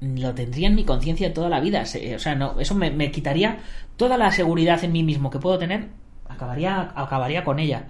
lo 0.00 0.34
tendría 0.34 0.68
en 0.68 0.74
mi 0.74 0.84
conciencia 0.84 1.32
toda 1.32 1.48
la 1.48 1.60
vida. 1.60 1.82
O 1.82 2.18
sea, 2.18 2.34
no, 2.34 2.58
eso 2.60 2.74
me, 2.74 3.10
quitaría 3.12 3.60
toda 3.96 4.16
la 4.18 4.32
seguridad 4.32 4.82
en 4.84 4.92
mí 4.92 5.02
mismo 5.02 5.30
que 5.30 5.38
puedo 5.38 5.58
tener, 5.58 5.88
acabaría, 6.28 6.92
acabaría 6.94 7.44
con 7.44 7.58
ella. 7.58 7.86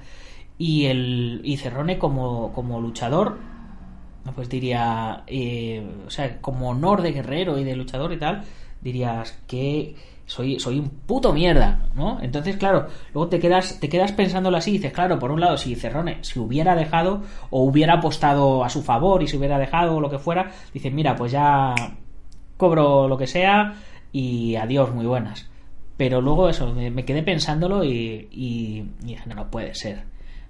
Y 0.59 0.87
el 0.87 1.41
y 1.45 1.57
Cerrone 1.57 1.99
como, 1.99 2.53
como 2.53 2.81
luchador, 2.81 3.39
pues 4.35 4.49
diría, 4.49 5.25
eh, 5.27 5.85
o 6.07 6.11
sea, 6.11 6.41
como 6.41 6.69
honor 6.71 7.03
de 7.03 7.13
guerrero 7.13 7.59
y 7.59 7.65
de 7.65 7.75
luchador 7.75 8.13
y 8.13 8.19
tal, 8.19 8.45
dirías 8.83 9.39
que 9.47 9.97
soy, 10.27 10.59
soy 10.59 10.79
un 10.79 10.89
puto 10.89 11.33
mierda, 11.33 11.89
¿no? 11.95 12.19
Entonces, 12.21 12.57
claro, 12.57 12.87
luego 13.13 13.29
te 13.29 13.39
quedas, 13.39 13.81
te 13.81 13.89
quedas 13.89 14.13
pensándolo 14.13 14.57
así 14.57 14.71
y 14.71 14.75
dices, 14.75 14.93
claro, 14.93 15.19
por 15.19 15.31
un 15.31 15.41
lado, 15.41 15.57
si 15.57 15.75
Cerrone 15.75 16.19
si 16.23 16.39
hubiera 16.39 16.75
dejado 16.75 17.23
o 17.51 17.65
hubiera 17.65 17.95
apostado 17.95 18.65
a 18.65 18.69
su 18.69 18.83
favor 18.83 19.23
y 19.23 19.29
se 19.29 19.37
hubiera 19.37 19.59
dejado 19.59 19.97
o 19.97 20.01
lo 20.01 20.11
que 20.11 20.19
fuera, 20.19 20.51
dices, 20.73 20.93
mira, 20.93 21.17
pues 21.17 21.33
ya 21.33 21.75
cobro 22.57 23.09
lo 23.09 23.19
que 23.19 23.27
sea 23.27 23.75
y 24.13 24.57
adiós, 24.57 24.95
muy 24.95 25.07
buenas. 25.07 25.51
Pero 25.97 26.21
luego 26.21 26.49
eso, 26.49 26.73
me, 26.73 27.05
quedé 27.05 27.23
pensándolo 27.23 27.85
y, 27.85 28.29
y, 28.31 28.89
dije, 29.01 29.23
no, 29.27 29.35
no 29.35 29.51
puede 29.51 29.75
ser, 29.75 30.05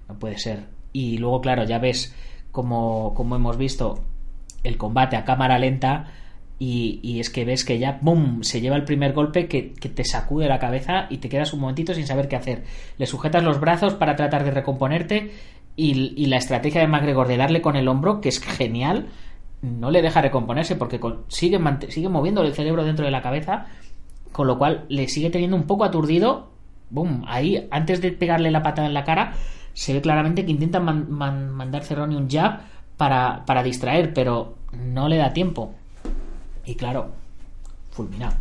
no 0.07 0.17
puede 0.17 0.37
ser. 0.37 0.67
Y 0.93 1.17
luego, 1.17 1.41
claro, 1.41 1.63
ya 1.63 1.79
ves 1.79 2.15
como, 2.51 3.13
como 3.13 3.35
hemos 3.35 3.57
visto 3.57 4.03
el 4.63 4.77
combate 4.77 5.15
a 5.15 5.25
cámara 5.25 5.59
lenta, 5.59 6.07
y, 6.65 7.19
es 7.19 7.29
que 7.29 7.43
ves 7.43 7.65
que 7.65 7.77
ya, 7.77 7.99
¡bum!, 8.01 8.41
se 8.41 8.61
lleva 8.61 8.77
el 8.77 8.85
primer 8.85 9.11
golpe 9.11 9.47
que, 9.47 9.61
te 9.61 10.05
sacude 10.05 10.47
la 10.47 10.59
cabeza 10.59 11.07
y 11.09 11.17
te 11.17 11.27
quedas 11.27 11.53
un 11.53 11.59
momentito 11.59 11.93
sin 11.93 12.07
saber 12.07 12.29
qué 12.29 12.37
hacer. 12.37 12.63
Le 12.97 13.05
sujetas 13.05 13.43
los 13.43 13.59
brazos 13.59 13.95
para 13.95 14.15
tratar 14.15 14.45
de 14.45 14.51
recomponerte 14.51 15.31
y, 15.75 16.25
la 16.27 16.37
estrategia 16.37 16.79
de 16.79 16.87
McGregor 16.87 17.27
de 17.27 17.37
darle 17.37 17.61
con 17.61 17.75
el 17.75 17.89
hombro, 17.89 18.21
que 18.21 18.29
es 18.29 18.39
genial, 18.39 19.07
no 19.61 19.91
le 19.91 20.01
deja 20.01 20.21
recomponerse 20.21 20.77
porque 20.77 21.01
sigue, 21.27 21.59
sigue 21.89 22.09
moviendo 22.09 22.43
el 22.43 22.53
cerebro 22.53 22.85
dentro 22.85 23.03
de 23.03 23.11
la 23.11 23.21
cabeza, 23.21 23.65
con 24.31 24.47
lo 24.47 24.57
cual 24.57 24.85
le 24.87 25.09
sigue 25.09 25.29
teniendo 25.29 25.57
un 25.57 25.63
poco 25.63 25.83
aturdido. 25.83 26.51
¡Bum! 26.89 27.23
Ahí, 27.27 27.67
antes 27.71 27.99
de 28.01 28.11
pegarle 28.11 28.51
la 28.51 28.63
patada 28.63 28.87
en 28.87 28.93
la 28.93 29.03
cara, 29.03 29.33
se 29.73 29.93
ve 29.93 30.01
claramente 30.01 30.45
que 30.45 30.51
intenta 30.51 30.79
mandar 30.79 31.83
Cerrone 31.83 32.15
un 32.15 32.29
jab 32.29 32.61
para, 32.95 33.43
para 33.45 33.63
distraer, 33.63 34.13
pero 34.13 34.55
no 34.71 35.09
le 35.09 35.17
da 35.17 35.33
tiempo 35.33 35.73
y 36.65 36.75
claro, 36.75 37.11
fulminado. 37.91 38.35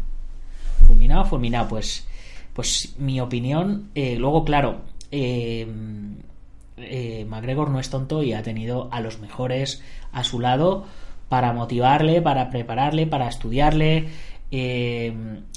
Fulminado, 0.86 1.24
fulminado. 1.24 1.68
Pues, 1.68 2.06
pues 2.52 2.94
mi 2.98 3.20
opinión, 3.20 3.90
eh, 3.94 4.16
luego, 4.16 4.44
claro, 4.44 4.80
eh, 5.10 5.66
eh, 6.76 7.24
McGregor 7.28 7.70
no 7.70 7.80
es 7.80 7.90
tonto 7.90 8.22
y 8.22 8.32
ha 8.32 8.42
tenido 8.42 8.88
a 8.92 9.00
los 9.00 9.20
mejores 9.20 9.82
a 10.12 10.24
su 10.24 10.40
lado 10.40 10.84
para 11.28 11.52
motivarle, 11.52 12.20
para 12.20 12.50
prepararle, 12.50 13.06
para 13.06 13.28
estudiarle. 13.28 14.08
Eh, 14.54 15.10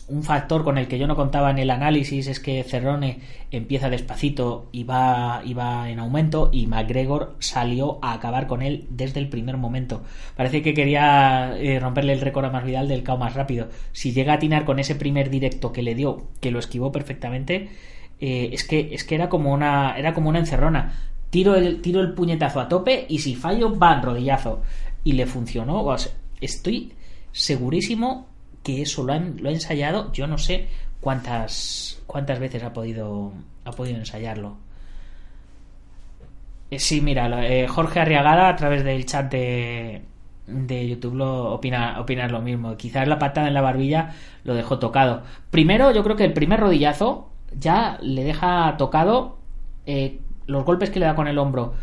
un 0.08 0.24
factor 0.24 0.64
con 0.64 0.78
el 0.78 0.88
que 0.88 0.98
yo 0.98 1.06
no 1.06 1.18
contaba 1.18 1.52
en 1.52 1.58
el 1.58 1.70
análisis 1.70 2.28
es 2.28 2.40
que 2.40 2.64
Cerrone 2.64 3.20
empieza 3.52 3.90
despacito 3.90 4.70
y 4.72 4.86
va, 4.86 5.42
y 5.44 5.54
va 5.54 5.90
en 5.90 6.00
aumento 6.00 6.50
y 6.54 6.68
McGregor 6.68 7.36
salió 7.40 8.00
a 8.02 8.14
acabar 8.14 8.48
con 8.48 8.62
él 8.62 8.88
desde 8.90 9.20
el 9.20 9.28
primer 9.28 9.58
momento. 9.58 10.04
Parece 10.38 10.62
que 10.62 10.74
quería 10.74 11.58
eh, 11.58 11.80
romperle 11.80 12.14
el 12.14 12.22
récord 12.22 12.46
a 12.46 12.52
Masvidal 12.52 12.88
del 12.88 13.04
KO 13.04 13.18
más 13.18 13.34
rápido. 13.34 13.68
Si 13.92 14.14
llega 14.14 14.32
a 14.34 14.36
atinar 14.36 14.64
con 14.64 14.80
ese 14.80 14.96
primer 14.96 15.30
directo 15.30 15.74
que 15.74 15.82
le 15.82 15.94
dio, 15.94 16.28
que 16.40 16.52
lo 16.52 16.60
esquivó 16.60 16.92
perfectamente, 16.92 17.70
eh, 18.22 18.50
es 18.54 18.64
que 18.64 18.94
es 18.94 19.04
que 19.04 19.16
era 19.16 19.28
como 19.28 19.54
una 19.54 19.98
era 19.98 20.14
como 20.14 20.30
una 20.30 20.40
encerrona. 20.40 20.94
Tiro 21.32 21.56
el, 21.56 21.82
tiro 21.82 22.00
el 22.00 22.14
puñetazo 22.14 22.62
a 22.62 22.70
tope 22.70 23.06
y 23.10 23.20
si 23.20 23.36
fallo, 23.36 23.78
va 23.78 24.00
rodillazo. 24.00 24.62
Y 25.04 25.14
le 25.14 25.26
funcionó. 25.26 25.86
Estoy 26.40 26.94
segurísimo 27.32 28.35
que 28.66 28.82
eso 28.82 29.04
lo, 29.04 29.14
han, 29.14 29.38
lo 29.42 29.50
ha 29.50 29.54
ensayado. 29.54 30.12
Yo 30.12 30.28
no 30.28 30.38
sé 30.38 30.68
cuántas 31.00 32.02
cuántas 32.08 32.40
veces 32.40 32.64
ha 32.64 32.74
podido 32.74 33.32
ha 33.64 33.72
podido 33.72 33.98
ensayarlo. 33.98 34.58
Eh, 36.72 36.80
sí, 36.80 37.00
mira, 37.00 37.48
eh, 37.48 37.68
Jorge 37.68 38.00
Arriagada 38.00 38.50
a 38.50 38.56
través 38.56 38.84
del 38.84 39.06
chat 39.06 39.32
de, 39.32 40.02
de 40.48 40.88
YouTube 40.88 41.16
lo 41.16 41.54
opina, 41.54 42.00
opina 42.02 42.28
lo 42.28 42.42
mismo. 42.42 42.76
Quizás 42.76 43.08
la 43.08 43.20
patada 43.20 43.48
en 43.48 43.54
la 43.54 43.62
barbilla 43.62 44.16
lo 44.44 44.56
dejó 44.56 44.80
tocado. 44.80 45.22
Primero, 45.52 45.92
yo 45.92 46.04
creo 46.04 46.16
que 46.16 46.26
el 46.26 46.34
primer 46.34 46.60
rodillazo 46.60 47.30
ya 47.58 48.00
le 48.02 48.24
deja 48.24 48.76
tocado 48.78 49.38
eh, 49.86 50.20
los 50.48 50.66
golpes 50.66 50.90
que 50.90 51.00
le 51.00 51.06
da 51.06 51.16
con 51.16 51.28
el 51.28 51.38
hombro 51.38 51.76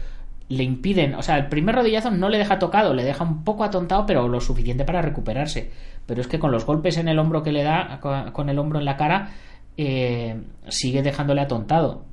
le 0.53 0.65
impiden, 0.65 1.15
o 1.15 1.23
sea, 1.23 1.39
el 1.39 1.47
primer 1.47 1.75
rodillazo 1.75 2.11
no 2.11 2.29
le 2.29 2.37
deja 2.37 2.59
tocado, 2.59 2.93
le 2.93 3.05
deja 3.05 3.25
un 3.25 3.43
poco 3.43 3.65
atontado, 3.65 4.05
pero 4.05 4.29
lo 4.29 4.39
suficiente 4.39 4.85
para 4.85 5.01
recuperarse. 5.01 5.71
Pero 6.05 6.21
es 6.21 6.27
que 6.27 6.39
con 6.39 6.53
los 6.53 6.67
golpes 6.67 6.99
en 6.99 7.09
el 7.09 7.19
hombro 7.19 7.43
que 7.43 7.53
le 7.53 7.63
da, 7.63 8.01
con 8.33 8.51
el 8.51 8.59
hombro 8.59 8.79
en 8.79 8.85
la 8.85 8.99
cara, 8.99 9.31
eh, 9.79 10.43
sigue 10.69 11.03
dejándole 11.03 11.41
atontado. 11.41 12.05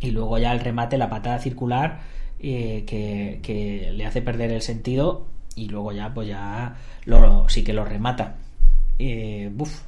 Y 0.00 0.10
luego 0.10 0.38
ya 0.38 0.52
el 0.52 0.58
remate, 0.58 0.98
la 0.98 1.08
patada 1.08 1.38
circular, 1.38 2.00
eh, 2.40 2.84
que, 2.84 3.92
le 3.94 4.06
hace 4.06 4.22
perder 4.22 4.50
el 4.50 4.62
sentido, 4.62 5.26
y 5.54 5.68
luego 5.68 5.92
ya, 5.92 6.12
pues 6.12 6.26
ya 6.26 6.74
lo, 7.04 7.48
sí 7.48 7.62
que 7.62 7.72
lo 7.72 7.84
remata. 7.84 8.38
Eh, 8.98 9.50
buf, 9.54 9.82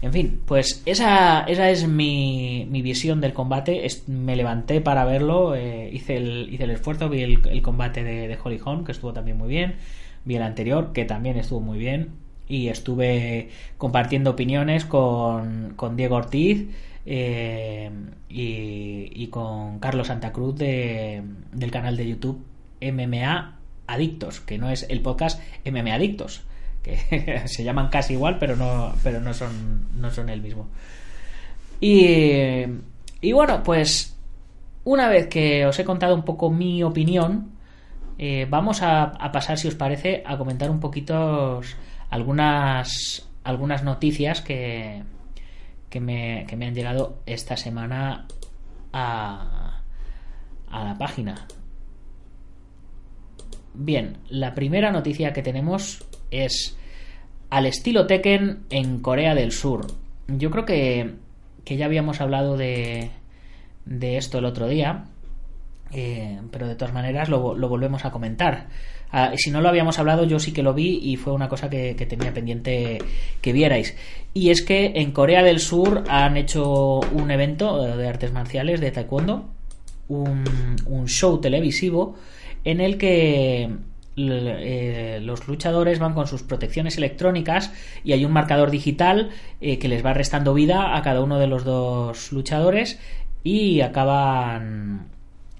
en 0.00 0.12
fin, 0.12 0.40
pues 0.46 0.82
esa, 0.86 1.42
esa 1.42 1.70
es 1.70 1.88
mi, 1.88 2.66
mi 2.70 2.82
visión 2.82 3.20
del 3.20 3.32
combate. 3.32 3.86
me 4.06 4.36
levanté 4.36 4.80
para 4.80 5.04
verlo, 5.04 5.56
eh, 5.56 5.90
hice, 5.92 6.16
el, 6.16 6.48
hice 6.52 6.64
el 6.64 6.70
esfuerzo, 6.70 7.08
vi 7.08 7.22
el, 7.22 7.62
combate 7.62 8.04
de, 8.04 8.28
de, 8.28 8.38
Holly 8.42 8.60
que 8.84 8.92
estuvo 8.92 9.12
también 9.12 9.36
muy 9.36 9.48
bien, 9.48 9.76
vi 10.24 10.36
el 10.36 10.42
anterior, 10.42 10.92
que 10.92 11.04
también 11.04 11.36
estuvo 11.36 11.60
muy 11.60 11.78
bien, 11.78 12.10
y 12.48 12.68
estuve 12.68 13.50
compartiendo 13.76 14.30
opiniones 14.30 14.84
con, 14.84 15.74
con 15.74 15.96
Diego 15.96 16.16
Ortiz 16.16 16.68
eh, 17.04 17.90
y, 18.28 19.10
y, 19.12 19.26
con 19.28 19.80
Carlos 19.80 20.06
Santa 20.06 20.32
Cruz 20.32 20.56
de, 20.56 21.22
del 21.52 21.70
canal 21.72 21.96
de 21.96 22.08
YouTube 22.08 22.44
MMA 22.80 23.58
Adictos, 23.88 24.40
que 24.40 24.58
no 24.58 24.70
es 24.70 24.86
el 24.88 25.00
podcast 25.00 25.40
MMA 25.64 25.94
Adictos 25.94 26.47
que 26.82 27.42
se 27.46 27.64
llaman 27.64 27.88
casi 27.88 28.14
igual, 28.14 28.38
pero 28.38 28.56
no, 28.56 28.94
pero 29.02 29.20
no 29.20 29.34
son, 29.34 29.88
no 30.00 30.10
son 30.10 30.28
el 30.28 30.40
mismo. 30.40 30.68
Y, 31.80 32.64
y 33.20 33.32
bueno, 33.32 33.62
pues 33.62 34.16
una 34.84 35.08
vez 35.08 35.28
que 35.28 35.66
os 35.66 35.78
he 35.78 35.84
contado 35.84 36.14
un 36.14 36.24
poco 36.24 36.50
mi 36.50 36.82
opinión, 36.82 37.52
eh, 38.18 38.46
vamos 38.48 38.82
a, 38.82 39.12
pasar, 39.32 39.58
si 39.58 39.68
os 39.68 39.74
parece, 39.74 40.22
a 40.26 40.38
comentar 40.38 40.70
un 40.70 40.80
poquito 40.80 41.60
algunas, 42.10 43.28
algunas 43.44 43.84
noticias 43.84 44.40
que, 44.40 45.02
que, 45.88 46.00
me, 46.00 46.46
que 46.48 46.56
me 46.56 46.66
han 46.66 46.74
llegado 46.74 47.18
esta 47.26 47.56
semana 47.56 48.26
a, 48.92 49.82
a 50.70 50.84
la 50.84 50.98
página. 50.98 51.46
Bien, 53.74 54.18
la 54.30 54.54
primera 54.54 54.90
noticia 54.90 55.32
que 55.32 55.42
tenemos 55.42 56.07
es 56.30 56.76
al 57.50 57.66
estilo 57.66 58.06
Tekken 58.06 58.64
en 58.70 59.00
Corea 59.00 59.34
del 59.34 59.52
Sur. 59.52 59.86
Yo 60.28 60.50
creo 60.50 60.64
que, 60.64 61.14
que 61.64 61.76
ya 61.76 61.86
habíamos 61.86 62.20
hablado 62.20 62.56
de, 62.56 63.10
de 63.86 64.16
esto 64.16 64.38
el 64.38 64.44
otro 64.44 64.68
día, 64.68 65.04
eh, 65.92 66.38
pero 66.50 66.68
de 66.68 66.74
todas 66.74 66.92
maneras 66.92 67.28
lo, 67.28 67.54
lo 67.54 67.68
volvemos 67.68 68.04
a 68.04 68.10
comentar. 68.10 68.68
Ah, 69.10 69.32
si 69.36 69.50
no 69.50 69.62
lo 69.62 69.70
habíamos 69.70 69.98
hablado, 69.98 70.24
yo 70.24 70.38
sí 70.38 70.52
que 70.52 70.62
lo 70.62 70.74
vi 70.74 71.00
y 71.02 71.16
fue 71.16 71.32
una 71.32 71.48
cosa 71.48 71.70
que, 71.70 71.96
que, 71.96 72.04
tenía 72.04 72.34
pendiente 72.34 72.98
que 73.40 73.52
vierais. 73.54 73.96
Y 74.34 74.50
es 74.50 74.62
que 74.62 74.92
en 74.96 75.12
Corea 75.12 75.42
del 75.42 75.60
Sur 75.60 76.04
han 76.08 76.36
hecho 76.36 77.00
un 77.00 77.30
evento 77.30 77.96
de 77.96 78.06
artes 78.06 78.32
marciales 78.32 78.80
de 78.82 78.90
taekwondo, 78.90 79.48
un, 80.08 80.44
un 80.86 81.08
show 81.08 81.40
televisivo 81.40 82.16
en 82.64 82.82
el 82.82 82.98
que 82.98 83.70
eh, 84.18 85.20
los 85.22 85.46
luchadores 85.46 85.98
van 85.98 86.14
con 86.14 86.26
sus 86.26 86.42
protecciones 86.42 86.98
electrónicas 86.98 87.72
y 88.04 88.12
hay 88.12 88.24
un 88.24 88.32
marcador 88.32 88.70
digital 88.70 89.30
eh, 89.60 89.78
que 89.78 89.88
les 89.88 90.04
va 90.04 90.14
restando 90.14 90.54
vida 90.54 90.96
a 90.96 91.02
cada 91.02 91.22
uno 91.22 91.38
de 91.38 91.46
los 91.46 91.64
dos 91.64 92.32
luchadores 92.32 92.98
y 93.44 93.80
acaban 93.80 95.08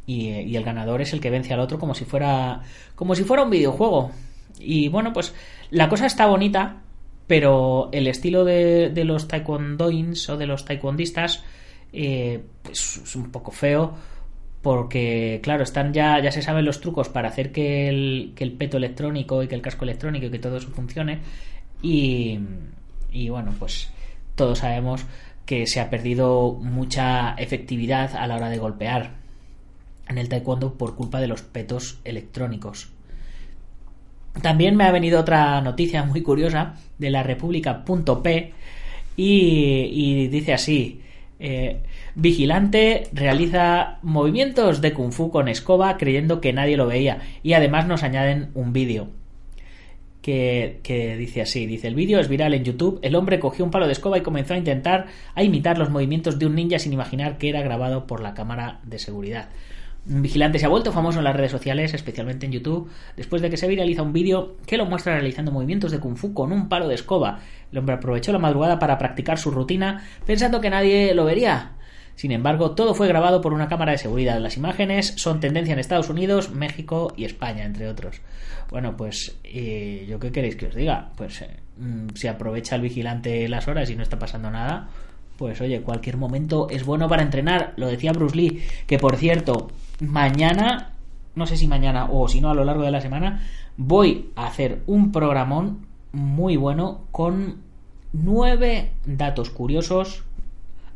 y, 0.07 0.57
el 0.57 0.65
ganador 0.65 1.03
es 1.03 1.13
el 1.13 1.21
que 1.21 1.31
vence 1.31 1.55
al 1.55 1.61
otro 1.61 1.79
como 1.79 1.95
si 1.95 2.05
fuera 2.05 2.63
como 2.95 3.15
si 3.15 3.25
fuera 3.25 3.45
un 3.45 3.51
videojuego. 3.51 4.11
Y 4.59 4.89
bueno 4.89 5.13
pues 5.13 5.35
la 5.71 5.89
cosa 5.89 6.07
está 6.07 6.27
bonita 6.27 6.83
pero 7.27 7.91
el 7.93 8.07
estilo 8.09 8.45
de, 8.45 8.91
de 8.91 9.05
los 9.05 9.29
taekwondoins 9.29 10.29
o 10.31 10.37
de 10.37 10.47
los 10.47 10.65
taekwondistas 10.65 11.45
eh, 11.93 12.43
pues 12.63 13.01
es 13.05 13.17
un 13.17 13.31
poco 13.31 13.51
feo 13.51 13.95
porque 14.63 15.41
claro, 15.43 15.63
están 15.63 15.93
ya, 15.93 16.21
ya 16.21 16.33
se 16.33 16.43
saben 16.43 16.65
los 16.65 16.81
trucos 16.81 17.09
para 17.09 17.29
hacer 17.29 17.53
que 17.53 17.89
el, 17.89 18.33
que 18.35 18.45
el 18.45 18.53
peto 18.53 18.77
electrónico 18.77 19.43
y 19.43 19.49
que 19.49 19.55
el 19.55 19.63
casco 19.63 19.85
electrónico 19.85 20.27
y 20.27 20.31
que 20.31 20.39
todo 20.39 20.57
eso 20.57 20.71
funcione 20.71 21.21
y, 21.83 22.39
y 23.13 23.29
bueno, 23.29 23.55
pues 23.59 23.91
todos 24.35 24.59
sabemos 24.59 25.05
que 25.47 25.67
se 25.67 25.81
ha 25.81 25.91
perdido 25.91 26.53
mucha 26.61 27.35
efectividad 27.35 28.15
a 28.17 28.27
la 28.27 28.37
hora 28.37 28.51
de 28.51 28.59
golpear 28.59 29.13
en 30.09 30.19
el 30.19 30.29
taekwondo 30.29 30.75
por 30.75 30.95
culpa 30.95 31.21
de 31.21 31.29
los 31.29 31.43
petos 31.43 32.01
electrónicos. 32.05 32.91
También 34.43 34.77
me 34.77 34.85
ha 34.85 34.93
venido 34.93 35.21
otra 35.21 35.61
noticia 35.61 36.05
muy 36.05 36.23
curiosa 36.23 36.75
de 36.99 37.11
la 37.11 37.23
República.p 37.23 38.53
y, 39.17 39.91
y 39.93 40.29
dice 40.29 40.53
así, 40.53 41.01
eh, 41.41 41.83
vigilante 42.15 43.09
realiza 43.13 43.99
movimientos 44.03 44.81
de 44.81 44.93
kung 44.93 45.13
fu 45.13 45.31
con 45.31 45.49
escoba 45.49 45.97
creyendo 45.97 46.41
que 46.41 46.53
nadie 46.53 46.77
lo 46.77 46.87
veía 46.87 47.21
y 47.43 47.53
además 47.53 47.87
nos 47.87 48.03
añaden 48.03 48.51
un 48.55 48.73
vídeo 48.73 49.09
que, 50.21 50.81
que, 50.83 51.17
dice 51.17 51.41
así, 51.41 51.67
dice 51.67 51.87
el 51.87 51.95
vídeo 51.95 52.19
es 52.19 52.29
viral 52.29 52.55
en 52.55 52.65
YouTube, 52.65 52.99
el 53.03 53.15
hombre 53.15 53.39
cogió 53.39 53.65
un 53.65 53.71
palo 53.71 53.87
de 53.87 53.93
escoba 53.93 54.19
y 54.19 54.23
comenzó 54.23 54.55
a 54.55 54.59
intentar 54.59 55.07
a 55.35 55.43
imitar 55.43 55.79
los 55.79 55.91
movimientos 55.91 56.39
de 56.39 56.47
un 56.47 56.57
ninja 56.57 56.79
sin 56.79 56.93
imaginar 56.93 57.39
que 57.39 57.49
era 57.49 57.63
grabado 57.63 58.07
por 58.07 58.21
la 58.21 58.35
cámara 58.35 58.81
de 58.85 58.99
seguridad. 58.99 59.49
Vigilante 60.11 60.59
se 60.59 60.65
ha 60.65 60.71
vuelto 60.71 60.91
famoso 60.91 61.19
en 61.19 61.25
las 61.25 61.37
redes 61.37 61.51
sociales, 61.51 61.93
especialmente 61.93 62.47
en 62.47 62.53
YouTube, 62.53 62.89
después 63.15 63.43
de 63.43 63.51
que 63.51 63.59
se 63.59 63.69
viraliza 63.69 64.03
un 64.03 64.15
vídeo 64.15 64.57
que 64.67 64.79
lo 64.79 64.87
muestra 64.87 65.13
realizando 65.13 65.53
movimientos 65.53 65.91
de 65.91 66.01
kung 66.01 66.17
fu 66.17 66.33
con 66.33 66.51
un 66.51 66.71
palo 66.71 66.89
de 66.89 66.95
escoba. 66.95 67.41
El 67.73 67.79
hombre 67.79 67.97
aprovechó 67.97 68.33
la 68.33 68.39
madrugada 68.39 68.79
para 68.79 68.99
practicar 68.99 69.39
su 69.39 69.51
rutina, 69.51 70.03
pensando 70.27 70.61
que 70.61 70.71
nadie 70.71 71.15
lo 71.15 71.25
vería. 71.25 71.73
Sin 72.19 72.33
embargo, 72.33 72.73
todo 72.73 72.95
fue 72.95 73.07
grabado 73.07 73.41
por 73.41 73.53
una 73.53 73.69
cámara 73.69 73.93
de 73.93 73.99
seguridad. 73.99 74.41
Las 74.41 74.57
imágenes 74.57 75.15
son 75.17 75.39
tendencia 75.39 75.73
en 75.73 75.79
Estados 75.79 76.09
Unidos, 76.11 76.51
México 76.51 77.13
y 77.17 77.25
España, 77.25 77.65
entre 77.65 77.89
otros. 77.89 78.21
Bueno, 78.71 78.97
pues, 78.97 79.39
eh, 79.45 80.05
¿yo 80.09 80.19
qué 80.19 80.33
queréis 80.33 80.57
que 80.57 80.67
os 80.67 80.75
diga? 80.75 81.11
Pues 81.17 81.43
eh, 81.43 81.49
mm, 81.77 82.09
si 82.15 82.27
aprovecha 82.27 82.75
el 82.75 82.83
vigilante 82.83 83.49
las 83.49 83.69
horas 83.69 83.89
y 83.89 83.95
no 83.95 84.03
está 84.03 84.19
pasando 84.19 84.51
nada, 84.51 84.89
pues 85.37 85.61
oye, 85.61 85.81
cualquier 85.83 86.17
momento 86.17 86.69
es 86.69 86.85
bueno 86.85 87.09
para 87.09 87.23
entrenar. 87.23 87.75
Lo 87.77 87.87
decía 87.87 88.13
Bruce 88.13 88.37
Lee, 88.37 88.65
que 88.89 88.99
por 88.99 89.17
cierto, 89.17 89.71
mañana, 90.01 90.95
no 91.37 91.47
sé 91.47 91.57
si 91.57 91.69
mañana 91.69 92.09
o 92.11 92.27
si 92.27 92.41
no 92.41 92.51
a 92.51 92.55
lo 92.55 92.65
largo 92.65 92.83
de 92.83 92.91
la 92.91 93.01
semana, 93.01 93.47
voy 93.77 94.31
a 94.35 94.49
hacer 94.49 94.83
un 94.87 95.13
programón 95.13 95.87
muy 96.13 96.57
bueno 96.57 97.03
con 97.11 97.63
nueve 98.13 98.91
datos 99.07 99.51
curiosos. 99.51 100.25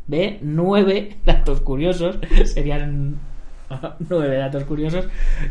¿Ve? 0.07 0.39
Nueve 0.43 1.17
datos 1.25 1.61
curiosos. 1.61 2.19
Serían 2.45 3.19
nueve 4.09 4.37
datos 4.37 4.65
curiosos 4.65 5.07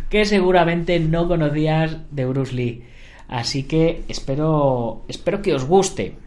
que 0.09 0.25
seguramente 0.25 0.99
no 0.99 1.27
conocías 1.27 1.97
de 2.11 2.25
Bruce 2.25 2.53
Lee. 2.53 2.83
Así 3.27 3.63
que 3.63 4.03
espero, 4.09 5.05
espero 5.07 5.41
que 5.41 5.53
os 5.53 5.63
guste. 5.63 6.17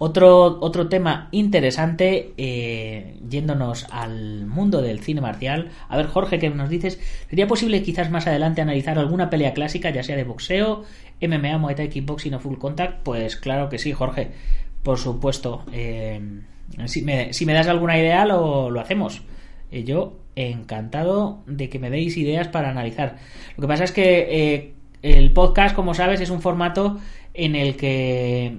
Otro, 0.00 0.58
otro 0.60 0.88
tema 0.88 1.28
interesante, 1.32 2.32
eh, 2.36 3.16
yéndonos 3.28 3.84
al 3.90 4.46
mundo 4.46 4.80
del 4.80 5.00
cine 5.00 5.20
marcial. 5.20 5.70
A 5.88 5.96
ver, 5.96 6.06
Jorge, 6.06 6.38
¿qué 6.38 6.50
nos 6.50 6.70
dices? 6.70 7.00
¿Sería 7.28 7.48
posible 7.48 7.82
quizás 7.82 8.08
más 8.08 8.28
adelante 8.28 8.62
analizar 8.62 8.96
alguna 8.96 9.28
pelea 9.28 9.54
clásica, 9.54 9.90
ya 9.90 10.04
sea 10.04 10.14
de 10.14 10.22
boxeo, 10.22 10.84
MMA, 11.20 11.58
Muay 11.58 11.74
Thai, 11.74 11.88
Kickboxing 11.88 12.34
o 12.34 12.38
Full 12.38 12.58
Contact? 12.58 13.02
Pues 13.02 13.34
claro 13.34 13.68
que 13.68 13.78
sí, 13.78 13.92
Jorge. 13.92 14.30
Por 14.84 14.98
supuesto. 14.98 15.64
Eh, 15.72 16.42
si, 16.86 17.02
me, 17.02 17.52
das 17.52 17.66
alguna 17.66 17.98
idea, 17.98 18.24
lo, 18.24 18.70
lo 18.70 18.80
hacemos. 18.80 19.22
Eh, 19.72 19.82
yo 19.82 20.20
encantado 20.36 21.42
de 21.46 21.68
que 21.68 21.80
me 21.80 21.90
deis 21.90 22.16
ideas 22.16 22.46
para 22.46 22.70
analizar. 22.70 23.16
Lo 23.56 23.62
que 23.62 23.68
pasa 23.68 23.82
es 23.82 23.90
que 23.90 24.74
el 25.02 25.32
podcast, 25.32 25.74
como 25.74 25.94
sabes, 25.94 26.20
es 26.20 26.30
un 26.30 26.40
formato 26.40 26.98
en 27.34 27.56
el 27.56 27.76
que 27.76 28.58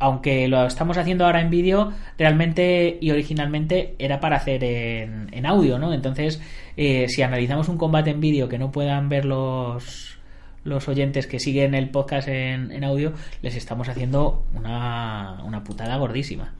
aunque 0.00 0.48
lo 0.48 0.66
estamos 0.66 0.96
haciendo 0.96 1.26
ahora 1.26 1.42
en 1.42 1.50
vídeo, 1.50 1.92
realmente 2.18 2.98
y 3.00 3.10
originalmente 3.10 3.94
era 3.98 4.18
para 4.18 4.36
hacer 4.36 4.64
en, 4.64 5.46
audio, 5.46 5.78
¿no? 5.78 5.92
Entonces, 5.92 6.40
eh, 6.76 7.06
si 7.08 7.22
analizamos 7.22 7.68
un 7.68 7.76
combate 7.76 8.10
en 8.10 8.20
vídeo 8.20 8.48
que 8.48 8.58
no 8.58 8.72
puedan 8.72 9.10
ver 9.10 9.26
los, 9.26 10.18
los 10.64 10.88
oyentes 10.88 11.26
que 11.26 11.38
siguen 11.38 11.74
el 11.74 11.90
podcast 11.90 12.28
en, 12.28 12.82
audio, 12.82 13.12
les 13.42 13.54
estamos 13.56 13.90
haciendo 13.90 14.46
una, 14.54 15.42
una, 15.44 15.62
putada 15.62 15.96
gordísima. 15.98 16.54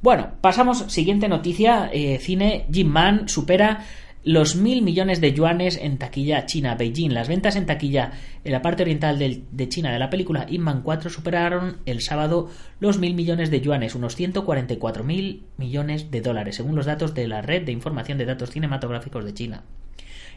Bueno, 0.00 0.30
pasamos, 0.40 0.78
siguiente 0.88 1.28
noticia, 1.28 1.90
eh, 1.92 2.18
cine, 2.18 2.66
Jim 2.72 2.88
Man 2.88 3.28
supera 3.28 3.84
los 4.26 4.56
mil 4.56 4.82
millones 4.82 5.20
de 5.20 5.32
yuanes 5.32 5.78
en 5.80 5.98
taquilla 5.98 6.46
China, 6.46 6.74
Beijing. 6.74 7.14
Las 7.14 7.28
ventas 7.28 7.54
en 7.54 7.64
taquilla 7.64 8.10
en 8.42 8.50
la 8.50 8.60
parte 8.60 8.82
oriental 8.82 9.20
de 9.20 9.68
China 9.68 9.92
de 9.92 10.00
la 10.00 10.10
película 10.10 10.46
Inman 10.50 10.82
4 10.82 11.10
superaron 11.10 11.76
el 11.86 12.00
sábado 12.00 12.50
los 12.80 12.98
mil 12.98 13.14
millones 13.14 13.52
de 13.52 13.60
yuanes, 13.60 13.94
unos 13.94 14.16
144 14.16 15.04
mil 15.04 15.44
millones 15.58 16.10
de 16.10 16.20
dólares, 16.22 16.56
según 16.56 16.74
los 16.74 16.86
datos 16.86 17.14
de 17.14 17.28
la 17.28 17.40
Red 17.40 17.66
de 17.66 17.72
Información 17.72 18.18
de 18.18 18.24
Datos 18.24 18.50
Cinematográficos 18.50 19.24
de 19.24 19.32
China. 19.32 19.62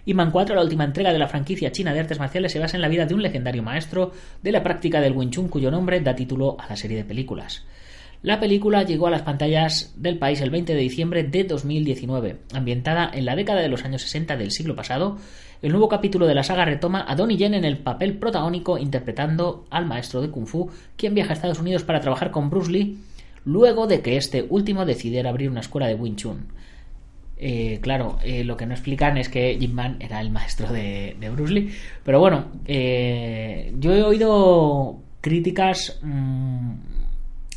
Inman 0.05 0.29
4, 0.29 0.53
la 0.53 0.62
última 0.62 0.84
entrega 0.84 1.12
de 1.12 1.17
la 1.17 1.27
franquicia 1.27 1.72
china 1.72 1.91
de 1.91 2.01
artes 2.01 2.19
marciales, 2.19 2.51
se 2.51 2.60
basa 2.60 2.77
en 2.77 2.81
la 2.81 2.89
vida 2.89 3.08
de 3.08 3.15
un 3.15 3.24
legendario 3.24 3.63
maestro 3.63 4.12
de 4.43 4.51
la 4.51 4.62
práctica 4.62 5.01
del 5.01 5.13
Wing 5.13 5.50
cuyo 5.50 5.72
nombre 5.72 6.00
da 6.01 6.13
título 6.13 6.58
a 6.60 6.69
la 6.69 6.75
serie 6.75 6.98
de 6.98 7.05
películas. 7.05 7.65
La 8.22 8.42
película 8.42 8.84
llegó 8.84 9.08
a 9.08 9.12
las 9.12 9.22
pantallas 9.22 9.94
del 9.96 10.18
país 10.18 10.42
el 10.42 10.50
20 10.50 10.76
de 10.76 10.82
diciembre 10.82 11.24
de 11.24 11.46
2019. 11.46 12.40
Ambientada 12.54 13.10
en 13.14 13.24
la 13.24 13.38
década 13.38 13.62
de 13.62 13.70
los 13.70 13.86
años 13.86 14.02
60 14.02 14.36
del 14.36 14.52
siglo 14.52 14.76
pasado, 14.76 15.18
el 15.62 15.72
nuevo 15.72 15.88
capítulo 15.88 16.28
de 16.28 16.36
la 16.36 16.44
saga 16.44 16.66
retoma 16.66 17.06
a 17.08 17.16
Donnie 17.16 17.38
Yen 17.38 17.54
en 17.54 17.64
el 17.64 17.78
papel 17.78 18.18
protagónico 18.18 18.78
interpretando 18.78 19.66
al 19.70 19.86
maestro 19.86 20.22
de 20.22 20.30
Kung 20.30 20.48
Fu, 20.48 20.70
quien 20.98 21.14
viaja 21.14 21.30
a 21.30 21.34
Estados 21.34 21.60
Unidos 21.60 21.84
para 21.84 22.02
trabajar 22.02 22.32
con 22.32 22.50
Bruce 22.50 22.70
Lee 22.70 22.98
luego 23.46 23.88
de 23.88 24.02
que 24.02 24.18
este 24.18 24.46
último 24.50 24.86
decidiera 24.86 25.30
abrir 25.30 25.50
una 25.50 25.62
escuela 25.62 25.88
de 25.88 25.96
Wing 25.96 26.18
Chun. 26.18 26.48
Eh, 27.38 27.80
claro, 27.82 28.18
eh, 28.22 28.44
lo 28.44 28.58
que 28.58 28.66
no 28.66 28.74
explican 28.74 29.18
es 29.18 29.30
que 29.30 29.56
Jim 29.58 29.72
Man 29.72 29.96
era 30.02 30.20
el 30.20 30.30
maestro 30.30 30.74
de, 30.74 31.16
Bruce 31.32 31.54
Lee. 31.54 31.74
Pero 32.04 32.20
bueno, 32.20 32.48
eh, 32.66 33.74
yo 33.80 33.94
he 33.94 34.04
oído 34.04 35.00
críticas 35.22 36.00
mm, 36.02 36.99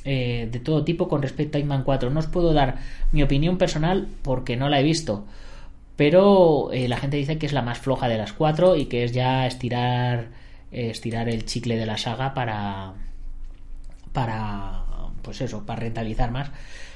eh, 0.05 0.49
de 0.51 0.59
todo 0.59 0.85
tipo 0.85 1.09
con 1.09 1.23
respecto 1.23 1.59
a 1.59 1.61
Inman 1.61 1.85
4. 1.85 2.11
No 2.11 2.21
os 2.21 2.27
puedo 2.27 2.53
dar 2.53 2.79
mi 3.13 3.23
opinión 3.23 3.59
personal 3.59 4.09
porque 4.23 4.57
no 4.57 4.69
la 4.69 4.81
he 4.81 4.83
visto. 4.83 5.27
Pero 5.97 6.73
eh, 6.73 6.89
la 6.89 6.97
gente 6.97 7.17
dice 7.17 7.39
que 7.39 7.47
es 7.47 7.53
la 7.53 7.63
más 7.63 7.79
floja 7.79 8.09
de 8.09 8.19
las 8.19 8.33
cuatro 8.33 8.77
y 8.77 8.87
que 8.87 9.05
es 9.05 9.13
ya 9.13 9.47
estirar, 9.47 10.29
eh, 10.73 10.91
estirar 10.91 11.29
el 11.29 11.45
chicle 11.45 11.77
de 11.77 11.87
la 11.87 11.99
saga 11.99 12.35
para. 12.35 12.95
para. 14.13 14.83
pues 15.23 15.41
eso, 15.41 15.65
para 15.65 15.81
rentabilizar 15.81 16.31
más. 16.33 16.51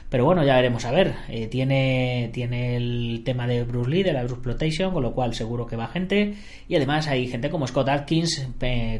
Pero 0.08 0.24
bueno, 0.24 0.44
ya 0.44 0.54
veremos 0.56 0.84
a 0.84 0.92
ver. 0.92 1.14
tiene, 1.50 2.30
tiene 2.32 2.76
el 2.76 3.22
tema 3.24 3.46
de 3.46 3.64
Bruce 3.64 3.90
Lee, 3.90 4.02
de 4.04 4.12
la 4.12 4.20
Bruce 4.20 4.36
Exploitation, 4.36 4.92
con 4.92 5.02
lo 5.02 5.12
cual 5.12 5.34
seguro 5.34 5.66
que 5.66 5.76
va 5.76 5.88
gente. 5.88 6.34
Y 6.68 6.76
además 6.76 7.08
hay 7.08 7.26
gente 7.28 7.50
como 7.50 7.66
Scott 7.66 7.88
Atkins 7.88 8.48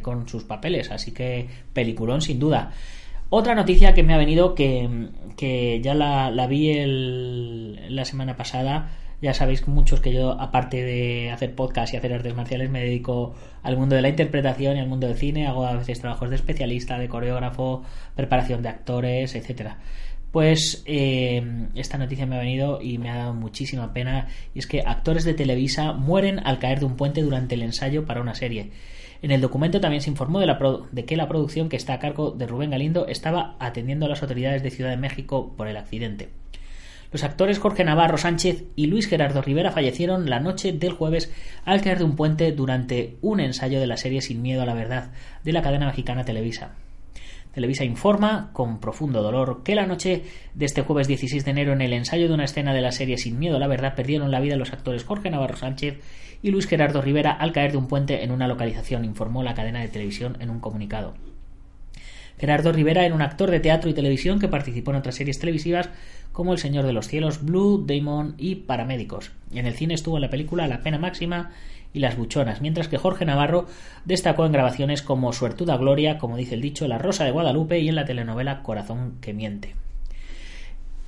con 0.03 0.29
sus 0.29 0.45
papeles, 0.45 0.91
así 0.91 1.13
que 1.13 1.49
peliculón 1.73 2.21
sin 2.23 2.41
duda. 2.41 2.73
Otra 3.29 3.55
noticia 3.55 3.93
que 3.93 4.05
me 4.05 4.15
ha 4.15 4.19
venido, 4.19 4.55
que, 4.55 5.81
ya 5.83 5.95
la, 5.95 6.47
vi 6.47 6.85
la 7.89 8.05
semana 8.05 8.37
pasada, 8.37 8.91
ya 9.21 9.35
sabéis 9.35 9.67
muchos 9.67 10.01
que 10.01 10.13
yo, 10.13 10.41
aparte 10.41 10.85
de 10.85 11.31
hacer 11.31 11.55
podcast 11.55 11.93
y 11.93 11.97
hacer 11.97 12.13
artes 12.13 12.37
marciales, 12.37 12.71
me 12.71 12.81
dedico 12.81 13.35
al 13.63 13.77
mundo 13.77 13.97
de 13.97 14.03
la 14.03 14.11
interpretación 14.11 14.77
y 14.77 14.81
al 14.81 14.89
mundo 14.89 15.09
del 15.09 15.17
cine. 15.17 15.47
Hago 15.47 15.67
a 15.67 15.75
veces 15.75 16.01
trabajos 16.01 16.31
de 16.31 16.37
especialista, 16.37 16.99
de 16.99 17.09
coreógrafo, 17.09 17.83
preparación 18.15 18.63
de 18.63 18.69
actores, 18.69 19.35
etcétera. 19.35 19.79
Pues 20.31 20.83
eh, 20.87 21.69
esta 21.75 21.99
noticia 21.99 22.27
me 22.27 22.37
ha 22.37 22.41
venido 22.41 22.81
y 22.81 22.99
me 22.99 23.11
ha 23.11 23.17
dado 23.17 23.35
muchísima 23.35 23.93
pena. 23.93 24.29
Y 24.55 24.61
es 24.61 24.67
que 24.67 24.83
actores 24.87 25.25
de 25.25 25.35
Televisa 25.35 25.95
mueren 25.95 26.39
al 26.45 26.59
caer 26.59 26.79
de 26.79 26.85
un 26.85 26.97
puente 26.97 27.23
durante 27.23 27.55
el 27.55 27.63
ensayo 27.63 28.05
para 28.05 28.21
una 28.21 28.35
serie. 28.35 28.71
En 29.23 29.31
el 29.31 29.41
documento 29.41 29.81
también 29.81 30.03
se 30.03 30.11
informó 30.11 30.41
de, 30.41 31.05
que 31.05 31.17
la 31.17 31.29
producción 31.29 31.69
que 31.69 31.77
está 31.77 31.95
a 31.95 31.99
cargo 31.99 32.31
de 32.33 32.47
Rubén 32.47 32.71
Galindo 32.71 33.07
estaba 33.07 33.57
atendiendo 33.59 34.07
a 34.07 34.09
las 34.09 34.23
autoridades 34.23 34.63
de 34.63 34.71
Ciudad 34.71 34.91
de 34.91 34.97
México 34.97 35.55
por 35.57 35.69
el 35.69 35.77
accidente. 35.77 36.29
Los 37.13 37.25
actores 37.25 37.59
Jorge 37.59 37.85
Navarro 37.85 38.19
Sánchez 38.19 38.65
y 38.75 38.87
Luis 38.89 39.09
Gerardo 39.09 39.41
Rivera 39.41 39.71
fallecieron 39.71 40.29
la 40.29 40.41
noche 40.41 40.73
del 40.73 40.93
jueves 40.93 41.33
al 41.65 41.81
caer 41.81 41.99
de 41.99 42.05
un 42.05 42.17
puente 42.17 42.53
durante 42.53 43.17
un 43.23 43.41
ensayo 43.41 43.81
de 43.81 43.87
la 43.87 43.97
serie 43.97 44.21
Sin 44.21 44.43
Miedo 44.43 44.63
a 44.63 44.67
la 44.67 44.75
Verdad 44.75 45.13
de 45.45 45.53
la 45.53 45.63
cadena 45.63 45.87
mexicana 45.87 46.25
Televisa. 46.25 46.75
Televisa 47.57 47.85
informa, 47.87 48.51
con 48.53 48.81
profundo 48.81 49.23
dolor, 49.23 49.63
que 49.65 49.75
la 49.75 49.87
noche 49.87 50.25
de 50.53 50.67
este 50.67 50.83
jueves 50.83 51.09
16 51.09 51.43
de 51.43 51.51
enero 51.53 51.73
en 51.73 51.81
el 51.81 51.95
ensayo 51.95 52.29
de 52.29 52.35
una 52.35 52.45
escena 52.45 52.75
de 52.75 52.83
la 52.83 52.93
serie 52.93 53.17
Sin 53.17 53.39
Miedo 53.39 53.57
a 53.57 53.59
la 53.59 53.67
Verdad 53.67 53.95
perdieron 53.95 54.31
la 54.31 54.41
vida 54.41 54.57
los 54.57 54.75
actores 54.75 55.05
Jorge 55.05 55.31
Navarro 55.31 55.57
Sánchez 55.57 55.99
y 56.43 56.51
Luis 56.51 56.67
Gerardo 56.67 57.01
Rivera 57.01 57.33
al 57.33 57.53
caer 57.53 57.73
de 57.73 57.79
un 57.79 57.89
puente 57.89 58.23
en 58.23 58.31
una 58.31 58.47
localización, 58.47 59.07
informó 59.07 59.43
la 59.43 59.55
cadena 59.55 59.81
de 59.81 59.89
televisión 59.89 60.37
en 60.41 60.51
un 60.51 60.61
comunicado. 60.61 61.15
Gerardo 62.39 62.73
Rivera 62.73 63.07
era 63.07 63.15
un 63.15 63.23
actor 63.23 63.51
de 63.51 63.61
teatro 63.61 63.89
y 63.89 63.95
televisión 63.95 64.39
que 64.39 64.49
participó 64.49 64.91
en 64.91 64.99
otras 64.99 65.15
series 65.15 65.39
televisivas 65.39 65.89
como 66.33 66.53
El 66.53 66.59
Señor 66.59 66.85
de 66.85 66.93
los 66.93 67.09
Cielos, 67.09 67.43
Blue, 67.43 67.87
Damon 67.87 68.35
y 68.37 68.57
Paramédicos. 68.57 69.33
En 69.55 69.65
el 69.65 69.73
cine 69.73 69.95
estuvo 69.95 70.19
en 70.19 70.23
la 70.23 70.29
película 70.29 70.67
La 70.67 70.83
Pena 70.83 70.99
Máxima 70.99 71.53
y 71.97 72.01
Las 72.01 72.19
Buchonas, 72.19 72.61
mientras 72.61 72.89
que 72.89 72.99
Jorge 72.99 73.25
Navarro 73.25 73.67
destacó 74.05 74.45
en 74.45 74.53
grabaciones 74.53 75.01
como 75.01 75.33
Suertuda 75.33 75.79
Gloria, 75.79 76.19
como 76.19 76.37
dice 76.37 76.55
el 76.55 76.61
dicho, 76.61 76.87
La 76.87 76.99
Rosa 76.99 77.25
de 77.25 77.31
Guadalupe 77.31 77.81
y 77.81 77.89
en 77.89 77.95
la 77.95 78.05
telenovela 78.05 78.63
Corazón 78.63 79.17
que 79.23 79.33
miente. 79.33 79.75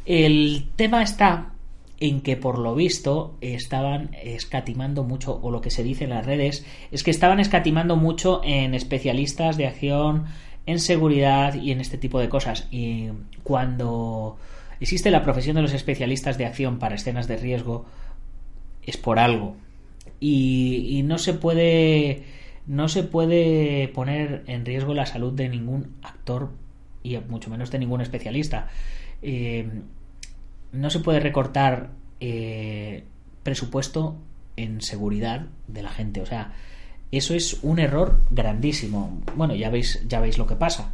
El 0.07 0.71
tema 0.77 1.03
está 1.03 1.53
en 2.01 2.23
que 2.23 2.39
por 2.39 2.59
lo 2.59 2.75
visto 2.75 3.37
estaban 3.43 4.17
escatimando 4.23 5.05
mucho, 5.05 5.39
o 5.43 5.51
lo 5.51 5.61
que 5.61 5.71
se 5.71 5.83
dice 5.83 6.05
en 6.05 6.11
las 6.11 6.25
redes, 6.25 6.65
es 6.91 7.03
que 7.03 7.11
estaban 7.11 7.39
escatimando 7.39 7.97
mucho 7.97 8.41
en 8.43 8.75
especialistas 8.75 9.59
de 9.59 9.67
acción, 9.67 10.25
en 10.65 10.79
seguridad 10.79 11.55
y 11.55 11.71
en 11.71 11.83
este 11.83 11.99
tipo 11.99 12.19
de 12.19 12.31
cosas. 12.31 12.67
Y 12.71 13.09
cuando 13.43 14.39
existe 14.81 15.11
la 15.11 15.23
profesión 15.23 15.57
de 15.57 15.63
los 15.63 15.75
especialistas 15.75 16.39
de 16.39 16.47
acción 16.47 16.79
para 16.79 16.95
escenas 16.95 17.29
de 17.29 17.37
riesgo, 17.37 17.85
es 18.87 18.97
por 18.97 19.19
algo. 19.19 19.57
Y, 20.21 21.03
no 21.05 21.19
se 21.19 21.35
puede. 21.35 22.25
No 22.67 22.89
se 22.89 23.03
puede 23.03 23.89
poner 23.89 24.45
en 24.47 24.67
riesgo 24.67 24.93
la 24.93 25.07
salud 25.07 25.33
de 25.33 25.49
ningún 25.49 25.95
actor 26.03 26.51
y 27.03 27.17
mucho 27.17 27.49
menos 27.49 27.71
de 27.71 27.79
ningún 27.79 28.03
especialista. 28.03 28.69
Eh, 29.23 29.67
no 30.73 30.91
se 30.91 31.01
puede 31.01 31.21
recortar 31.21 31.93
eh, 32.21 33.05
presupuesto 33.43 34.19
en 34.57 34.83
seguridad 34.83 35.47
de 35.67 35.83
la 35.83 35.91
gente. 35.91 36.21
O 36.21 36.27
sea, 36.27 36.53
eso 37.11 37.35
es 37.35 37.61
un 37.63 37.79
error 37.79 38.21
grandísimo. 38.31 39.23
Bueno, 39.35 39.55
ya 39.55 39.71
veis, 39.71 40.05
ya 40.07 40.21
veis 40.21 40.37
lo 40.37 40.47
que 40.47 40.57
pasa. 40.57 40.93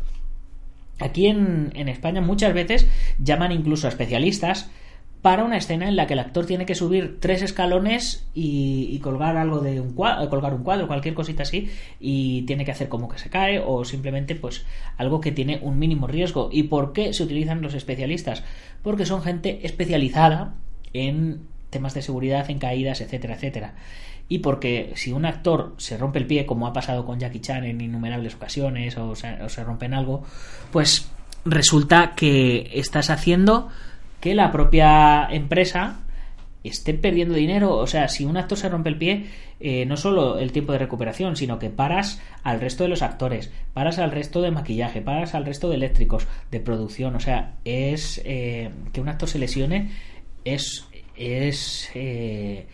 Aquí 1.01 1.27
en, 1.27 1.73
en 1.75 1.89
España 1.89 2.21
muchas 2.21 2.55
veces 2.55 2.87
llaman 3.19 3.51
incluso 3.51 3.89
a 3.89 3.91
especialistas 3.91 4.71
para 5.25 5.43
una 5.43 5.57
escena 5.57 5.89
en 5.89 5.97
la 5.97 6.07
que 6.07 6.13
el 6.13 6.19
actor 6.19 6.45
tiene 6.45 6.67
que 6.67 6.75
subir 6.75 7.17
tres 7.19 7.41
escalones 7.41 8.27
y, 8.35 8.99
colgar 8.99 9.39
algo 9.39 9.61
de 9.61 9.81
un 9.81 9.95
cuadro, 9.95 10.29
colgar 10.29 10.53
un 10.53 10.63
cuadro, 10.63 10.87
cualquier 10.87 11.15
cosita 11.15 11.45
así, 11.45 11.71
y 11.99 12.43
tiene 12.43 12.67
que 12.67 12.73
hacer 12.73 12.91
como 12.91 13.09
que 13.09 13.17
se 13.17 13.31
cae 13.31 13.59
o 13.59 13.87
simplemente 13.87 14.35
pues 14.35 14.67
algo 14.99 15.23
que 15.23 15.33
tiene 15.33 15.61
un 15.63 15.79
mínimo 15.79 16.07
riesgo. 16.07 16.51
¿Y 16.53 16.65
por 16.65 16.93
qué 16.93 17.15
se 17.15 17.23
utilizan 17.23 17.63
los 17.63 17.73
especialistas? 17.73 18.45
Porque 18.83 19.07
son 19.07 19.23
gente 19.23 19.61
especializada 19.63 20.57
en 20.93 21.41
temas 21.71 21.95
de 21.95 22.03
seguridad, 22.03 22.51
en 22.51 22.59
caídas, 22.59 23.01
etcétera, 23.01 23.37
etcétera. 23.37 23.77
Y 24.29 24.41
porque 24.41 24.93
si 24.95 25.13
un 25.13 25.25
actor 25.25 25.73
se 25.79 25.97
rompe 25.97 26.19
el 26.19 26.27
pie, 26.27 26.45
como 26.45 26.67
ha 26.67 26.75
pasado 26.75 27.07
con 27.07 27.19
Jackie 27.19 27.41
Chan 27.41 27.65
en 27.65 27.81
innumerables 27.81 28.35
ocasiones, 28.35 28.99
o 28.99 29.17
se, 29.17 29.43
o 29.43 29.49
se 29.49 29.65
rompen 29.65 29.95
algo, 29.95 30.23
pues 30.71 31.09
resulta 31.47 32.13
que 32.15 32.71
estás 32.75 33.09
haciendo 33.09 33.71
que 34.25 34.35
la 34.35 34.51
propia 34.51 35.29
empresa 35.31 36.01
esté 36.63 36.95
perdiendo 36.95 37.35
dinero. 37.35 37.77
O 37.77 37.87
sea, 37.87 38.09
si 38.09 38.25
un 38.25 38.39
actor 38.39 38.57
se 38.57 38.71
rompe 38.71 38.89
el 38.89 38.97
pie, 38.97 39.27
eh, 39.61 39.85
no 39.85 39.99
solo 39.99 40.39
el 40.39 40.51
tiempo 40.51 40.73
de 40.73 40.79
recuperación, 40.79 41.37
sino 41.37 41.59
que 41.59 41.69
paras 41.69 42.23
al 42.43 42.59
resto 42.59 42.85
de 42.85 42.89
los 42.89 43.03
actores, 43.03 43.53
paras 43.75 43.99
al 43.99 44.13
resto 44.13 44.41
de 44.41 44.51
maquillaje, 44.51 45.03
paras 45.03 45.35
al 45.35 45.45
resto 45.45 45.69
de 45.69 45.75
eléctricos, 45.75 46.27
de 46.51 46.59
producción. 46.61 47.17
O 47.17 47.21
sea, 47.21 47.57
es 47.67 48.23
eh, 48.25 48.71
que 48.95 49.03
un 49.03 49.11
actor 49.11 49.29
se 49.29 49.39
lesione 49.39 49.91
es, 50.47 50.89
es 51.17 51.91
eh, 51.95 52.67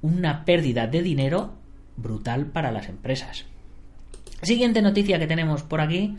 una 0.00 0.46
pérdida 0.46 0.86
de 0.86 1.02
dinero 1.02 1.52
brutal 1.98 2.46
para 2.46 2.72
las 2.72 2.88
empresas. 2.88 3.44
Siguiente 4.40 4.80
noticia 4.80 5.18
que 5.18 5.26
tenemos 5.26 5.62
por 5.64 5.82
aquí. 5.82 6.16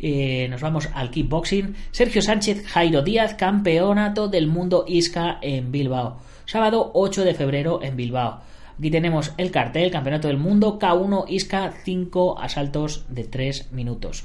Nos 0.00 0.60
vamos 0.60 0.88
al 0.94 1.10
kickboxing. 1.10 1.74
Sergio 1.90 2.22
Sánchez, 2.22 2.66
Jairo 2.66 3.02
Díaz, 3.02 3.34
campeonato 3.34 4.28
del 4.28 4.46
mundo 4.46 4.84
ISCA 4.86 5.38
en 5.42 5.72
Bilbao 5.72 6.18
sábado 6.48 6.90
8 6.94 7.24
de 7.24 7.34
febrero 7.34 7.80
en 7.82 7.94
Bilbao. 7.94 8.40
Aquí 8.78 8.90
tenemos 8.90 9.32
el 9.36 9.50
cartel, 9.50 9.90
Campeonato 9.90 10.28
del 10.28 10.38
Mundo, 10.38 10.78
K1 10.78 11.26
Isca 11.28 11.74
5 11.84 12.38
asaltos 12.40 13.04
de 13.10 13.24
3 13.24 13.72
minutos. 13.72 14.24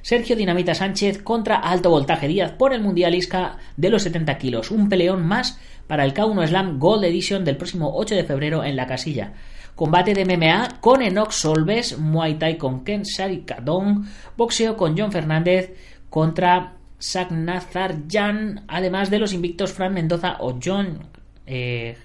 Sergio 0.00 0.36
Dinamita 0.36 0.74
Sánchez 0.74 1.22
contra 1.22 1.56
Alto 1.56 1.90
Voltaje 1.90 2.28
Díaz 2.28 2.52
por 2.52 2.72
el 2.72 2.80
Mundial 2.80 3.14
Isca 3.14 3.58
de 3.76 3.90
los 3.90 4.04
70 4.04 4.38
kilos. 4.38 4.70
Un 4.70 4.88
peleón 4.88 5.26
más 5.26 5.58
para 5.86 6.04
el 6.04 6.14
K1 6.14 6.48
Slam 6.48 6.78
Gold 6.78 7.04
Edition 7.04 7.44
del 7.44 7.58
próximo 7.58 7.92
8 7.94 8.14
de 8.14 8.24
febrero 8.24 8.64
en 8.64 8.76
la 8.76 8.86
casilla. 8.86 9.34
Combate 9.74 10.14
de 10.14 10.24
MMA 10.24 10.80
con 10.80 11.02
Enox 11.02 11.36
Solves, 11.36 11.98
Muay 11.98 12.38
Thai 12.38 12.58
con 12.58 12.84
Ken 12.84 13.04
Sarikadon, 13.04 14.06
boxeo 14.36 14.76
con 14.76 14.96
John 14.96 15.10
Fernández 15.10 15.74
contra 16.10 16.74
Sagnazar 16.98 17.96
Jan, 18.10 18.64
además 18.68 19.10
de 19.10 19.18
los 19.18 19.32
invictos 19.32 19.72
Fran 19.72 19.92
Mendoza 19.92 20.36
o 20.40 20.58
John 20.62 21.00
eh, 21.46 21.96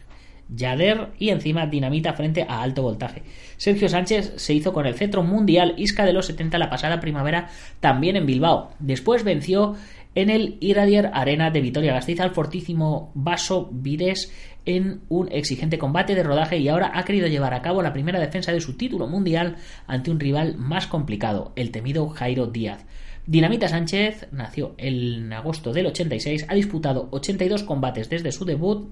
Yader 0.49 1.09
y 1.19 1.29
encima 1.29 1.67
dinamita 1.67 2.13
frente 2.13 2.45
a 2.47 2.61
alto 2.61 2.81
voltaje. 2.81 3.23
Sergio 3.57 3.87
Sánchez 3.87 4.33
se 4.37 4.53
hizo 4.53 4.73
con 4.73 4.87
el 4.87 4.95
centro 4.95 5.21
mundial 5.23 5.75
Isca 5.77 6.05
de 6.05 6.13
los 6.13 6.25
70 6.25 6.57
la 6.57 6.69
pasada 6.69 6.99
primavera 6.99 7.49
también 7.79 8.15
en 8.15 8.25
Bilbao. 8.25 8.71
Después 8.79 9.23
venció 9.23 9.75
en 10.15 10.29
el 10.29 10.57
Iradier 10.59 11.11
Arena 11.13 11.51
de 11.51 11.61
Vitoria 11.61 11.93
Gasteiz 11.93 12.19
al 12.19 12.31
fortísimo 12.31 13.11
Vaso 13.13 13.69
Vires 13.71 14.33
en 14.65 15.01
un 15.09 15.31
exigente 15.31 15.77
combate 15.77 16.15
de 16.15 16.23
rodaje 16.23 16.57
y 16.57 16.67
ahora 16.67 16.91
ha 16.93 17.03
querido 17.05 17.27
llevar 17.27 17.53
a 17.53 17.61
cabo 17.61 17.81
la 17.81 17.93
primera 17.93 18.19
defensa 18.19 18.51
de 18.51 18.61
su 18.61 18.77
título 18.77 19.07
mundial 19.07 19.57
ante 19.87 20.11
un 20.11 20.19
rival 20.19 20.55
más 20.57 20.87
complicado, 20.87 21.53
el 21.55 21.71
temido 21.71 22.09
Jairo 22.09 22.47
Díaz. 22.47 22.85
Dinamita 23.25 23.67
Sánchez 23.67 24.27
nació 24.31 24.73
en 24.77 25.31
agosto 25.33 25.71
del 25.71 25.87
86, 25.87 26.45
ha 26.47 26.55
disputado 26.55 27.09
82 27.11 27.63
combates 27.63 28.09
desde 28.09 28.31
su 28.31 28.45
debut 28.45 28.89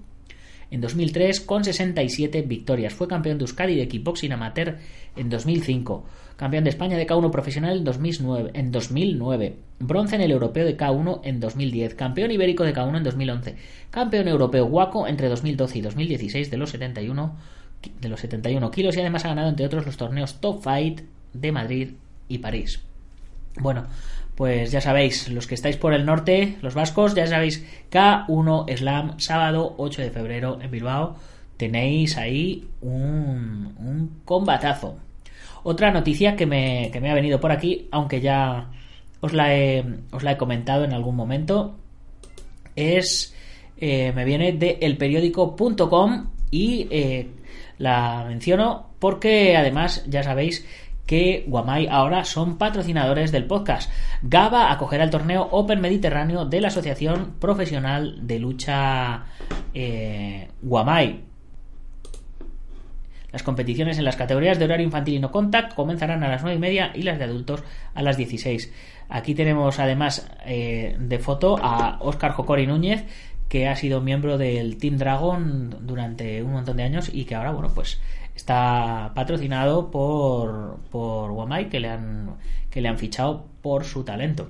en 0.72 0.82
2003 0.82 1.42
con 1.42 1.64
67 1.64 2.42
victorias. 2.44 2.94
Fue 2.94 3.08
campeón 3.08 3.38
de 3.38 3.44
Euskadi 3.44 3.76
de 3.76 3.88
kickboxing 3.88 4.32
amateur 4.32 4.78
en 5.16 5.30
2005. 5.30 6.06
Campeón 6.36 6.64
de 6.64 6.70
España 6.70 6.98
de 6.98 7.08
K1 7.08 7.32
profesional 7.32 7.78
en 7.78 7.84
2009, 7.84 8.52
en 8.54 8.72
2009. 8.72 9.56
Bronce 9.80 10.16
en 10.16 10.22
el 10.22 10.32
europeo 10.32 10.66
de 10.66 10.78
K1 10.78 11.22
en 11.24 11.40
2010. 11.40 11.96
Campeón 11.96 12.32
ibérico 12.32 12.64
de 12.64 12.76
K1 12.76 12.98
en 12.98 13.04
2011. 13.04 13.56
Campeón 13.90 14.28
europeo 14.28 14.66
Waco 14.66 15.08
entre 15.08 15.30
2012 15.30 15.80
y 15.80 15.82
2016 15.82 16.52
de 16.52 16.58
los 16.58 16.70
71 16.70 17.36
de 18.02 18.10
los 18.10 18.20
71 18.20 18.72
kilos 18.72 18.96
y 18.96 19.00
además 19.00 19.26
ha 19.26 19.30
ganado 19.30 19.50
entre 19.50 19.66
otros 19.66 19.86
los 19.86 19.98
torneos 19.98 20.42
Top 20.42 20.62
Fight 20.62 21.02
de 21.34 21.52
Madrid 21.52 21.92
y 22.28 22.40
París. 22.40 22.82
Bueno, 23.60 23.86
pues 24.38 24.70
ya 24.72 24.82
sabéis, 24.82 25.30
los 25.30 25.48
que 25.48 25.56
estáis 25.56 25.78
por 25.78 25.96
el 25.96 26.06
norte, 26.06 26.58
los 26.62 26.76
vascos, 26.76 27.16
ya 27.16 27.26
sabéis, 27.26 27.66
K1 27.90 28.78
Slam, 28.78 29.20
sábado 29.20 29.74
8 29.80 30.04
de 30.04 30.12
febrero 30.12 30.60
en 30.62 30.70
Bilbao, 30.70 31.16
tenéis 31.58 32.18
ahí 32.18 32.70
un, 32.82 33.74
un 33.80 34.22
combatazo. 34.26 35.00
Otra 35.64 35.90
noticia 35.90 36.36
que 36.36 36.46
me, 36.46 36.92
que 36.94 37.02
me, 37.02 37.10
ha 37.10 37.16
venido 37.16 37.40
por 37.40 37.52
aquí, 37.52 37.88
aunque 37.90 38.22
ya 38.22 38.70
os 39.22 39.34
la 39.34 39.56
he, 39.56 39.84
os 40.12 40.22
la 40.22 40.34
he 40.34 40.38
comentado 40.38 40.86
en 40.86 40.94
algún 40.94 41.16
momento, 41.16 41.76
es, 42.76 43.36
eh, 43.78 44.14
me 44.16 44.24
viene 44.24 44.52
de 44.52 44.78
elperiódico.com 44.82 46.28
y 46.52 46.88
eh, 46.92 47.32
la 47.80 48.24
menciono 48.28 48.92
porque 49.00 49.58
además 49.58 50.06
ya 50.08 50.22
sabéis 50.22 50.64
que 51.08 51.46
Guamay 51.48 51.88
ahora 51.88 52.26
son 52.26 52.58
patrocinadores 52.58 53.32
del 53.32 53.46
podcast. 53.46 53.90
GABA 54.22 54.72
acogerá 54.72 55.06
el 55.06 55.10
torneo 55.10 55.48
Open 55.52 55.82
Mediterráneo 55.82 56.46
de 56.46 56.62
la 56.62 56.68
Asociación 56.68 57.36
Profesional 57.40 58.28
de 58.28 58.40
Lucha 58.40 59.26
eh, 59.74 60.50
Guamay. 60.62 61.24
Las 63.32 63.44
competiciones 63.44 63.98
en 63.98 64.06
las 64.06 64.16
categorías 64.16 64.60
de 64.60 64.66
horario 64.66 64.86
infantil 64.86 65.16
y 65.16 65.20
no 65.20 65.32
contact 65.32 65.74
comenzarán 65.76 66.24
a 66.24 66.30
las 66.30 66.42
9 66.42 66.58
y 66.58 66.60
media 66.60 66.92
y 66.94 67.04
las 67.04 67.18
de 67.18 67.26
adultos 67.26 67.64
a 67.94 68.02
las 68.02 68.18
16. 68.18 68.72
Aquí 69.10 69.34
tenemos 69.34 69.80
además 69.80 70.30
eh, 70.46 70.98
de 71.00 71.20
foto 71.20 71.58
a 71.62 71.98
Óscar 72.02 72.32
Jocori 72.32 72.68
Núñez, 72.68 73.06
que 73.48 73.68
ha 73.68 73.76
sido 73.76 74.02
miembro 74.02 74.38
del 74.38 74.78
Team 74.78 74.98
Dragon 74.98 75.76
durante 75.82 76.44
un 76.44 76.52
montón 76.52 76.78
de 76.78 76.84
años 76.84 77.10
y 77.14 77.26
que 77.26 77.36
ahora, 77.36 77.52
bueno, 77.52 77.70
pues 77.74 78.00
Está 78.38 79.14
patrocinado 79.16 79.90
por, 79.90 80.78
por 80.92 81.50
que 81.70 81.80
le, 81.80 81.90
han, 81.90 82.36
que 82.70 82.82
le 82.82 82.88
han 82.88 83.00
fichado 83.00 83.48
por 83.64 83.84
su 83.84 84.04
talento. 84.04 84.48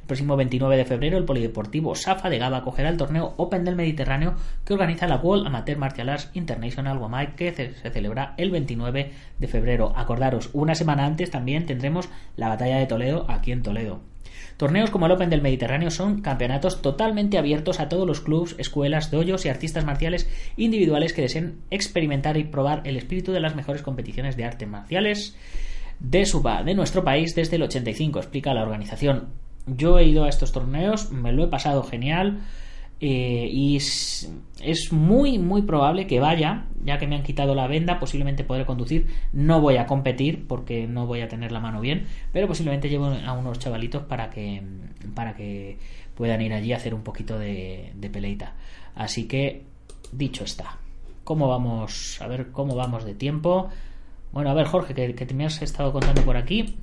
El 0.00 0.06
próximo 0.08 0.36
29 0.36 0.76
de 0.76 0.84
febrero, 0.84 1.16
el 1.16 1.24
Polideportivo 1.24 1.94
Safa 1.94 2.28
de 2.28 2.38
Gaba 2.38 2.56
acogerá 2.56 2.88
el 2.88 2.96
torneo 2.96 3.34
Open 3.36 3.64
del 3.64 3.76
Mediterráneo 3.76 4.34
que 4.64 4.72
organiza 4.72 5.06
la 5.06 5.18
World 5.18 5.46
Amateur 5.46 5.78
Martial 5.78 6.08
Arts 6.08 6.30
International 6.34 6.98
Guamay, 6.98 7.36
que 7.36 7.52
se 7.52 7.90
celebra 7.90 8.34
el 8.36 8.50
29 8.50 9.12
de 9.38 9.46
febrero. 9.46 9.92
Acordaros, 9.94 10.50
una 10.52 10.74
semana 10.74 11.06
antes 11.06 11.30
también 11.30 11.66
tendremos 11.66 12.08
la 12.34 12.48
Batalla 12.48 12.78
de 12.78 12.86
Toledo 12.86 13.26
aquí 13.28 13.52
en 13.52 13.62
Toledo. 13.62 14.09
Torneos 14.56 14.90
como 14.90 15.06
el 15.06 15.12
Open 15.12 15.30
del 15.30 15.42
Mediterráneo 15.42 15.90
son 15.90 16.20
campeonatos 16.20 16.82
totalmente 16.82 17.38
abiertos 17.38 17.80
a 17.80 17.88
todos 17.88 18.06
los 18.06 18.20
clubs, 18.20 18.54
escuelas, 18.58 19.10
doyos 19.10 19.44
y 19.44 19.48
artistas 19.48 19.84
marciales 19.84 20.28
individuales 20.56 21.12
que 21.12 21.22
deseen 21.22 21.60
experimentar 21.70 22.36
y 22.36 22.44
probar 22.44 22.82
el 22.84 22.96
espíritu 22.96 23.32
de 23.32 23.40
las 23.40 23.56
mejores 23.56 23.82
competiciones 23.82 24.36
de 24.36 24.44
artes 24.44 24.68
marciales 24.68 25.36
de, 26.00 26.24
Suba, 26.24 26.62
de 26.62 26.74
nuestro 26.74 27.04
país 27.04 27.34
desde 27.34 27.56
el 27.56 27.62
85, 27.62 28.18
explica 28.18 28.54
la 28.54 28.62
organización. 28.62 29.28
Yo 29.66 29.98
he 29.98 30.04
ido 30.04 30.24
a 30.24 30.28
estos 30.28 30.52
torneos, 30.52 31.12
me 31.12 31.32
lo 31.32 31.44
he 31.44 31.48
pasado 31.48 31.82
genial. 31.82 32.40
Eh, 33.02 33.48
y 33.50 33.76
es, 33.76 34.28
muy, 34.92 35.38
muy 35.38 35.62
probable 35.62 36.06
que 36.06 36.20
vaya, 36.20 36.66
ya 36.84 36.98
que 36.98 37.06
me 37.06 37.16
han 37.16 37.22
quitado 37.22 37.54
la 37.54 37.66
venda, 37.66 37.98
posiblemente 37.98 38.44
podré 38.44 38.66
conducir. 38.66 39.06
No 39.32 39.60
voy 39.60 39.78
a 39.78 39.86
competir 39.86 40.46
porque 40.46 40.86
no 40.86 41.06
voy 41.06 41.22
a 41.22 41.28
tener 41.28 41.50
la 41.50 41.60
mano 41.60 41.80
bien, 41.80 42.06
pero 42.32 42.46
posiblemente 42.46 42.90
llevo 42.90 43.06
a 43.06 43.32
unos 43.32 43.58
chavalitos 43.58 44.02
para 44.04 44.28
que, 44.28 44.62
para 45.14 45.34
que 45.34 45.78
puedan 46.14 46.42
ir 46.42 46.52
allí 46.52 46.72
a 46.72 46.76
hacer 46.76 46.94
un 46.94 47.02
poquito 47.02 47.38
de, 47.38 47.92
peleita. 48.12 48.54
Así 48.94 49.26
que, 49.26 49.64
dicho 50.12 50.44
está. 50.44 50.76
¿Cómo 51.24 51.48
vamos? 51.48 52.20
A 52.20 52.26
ver 52.26 52.50
cómo 52.50 52.74
vamos 52.74 53.04
de 53.04 53.14
tiempo. 53.14 53.70
Bueno, 54.32 54.50
a 54.50 54.54
ver, 54.54 54.66
Jorge, 54.66 54.94
que, 54.94 55.14
que 55.14 55.26
te 55.26 55.34
me 55.34 55.46
has 55.46 55.62
estado 55.62 55.92
contando 55.92 56.22
por 56.22 56.36
aquí. 56.36 56.76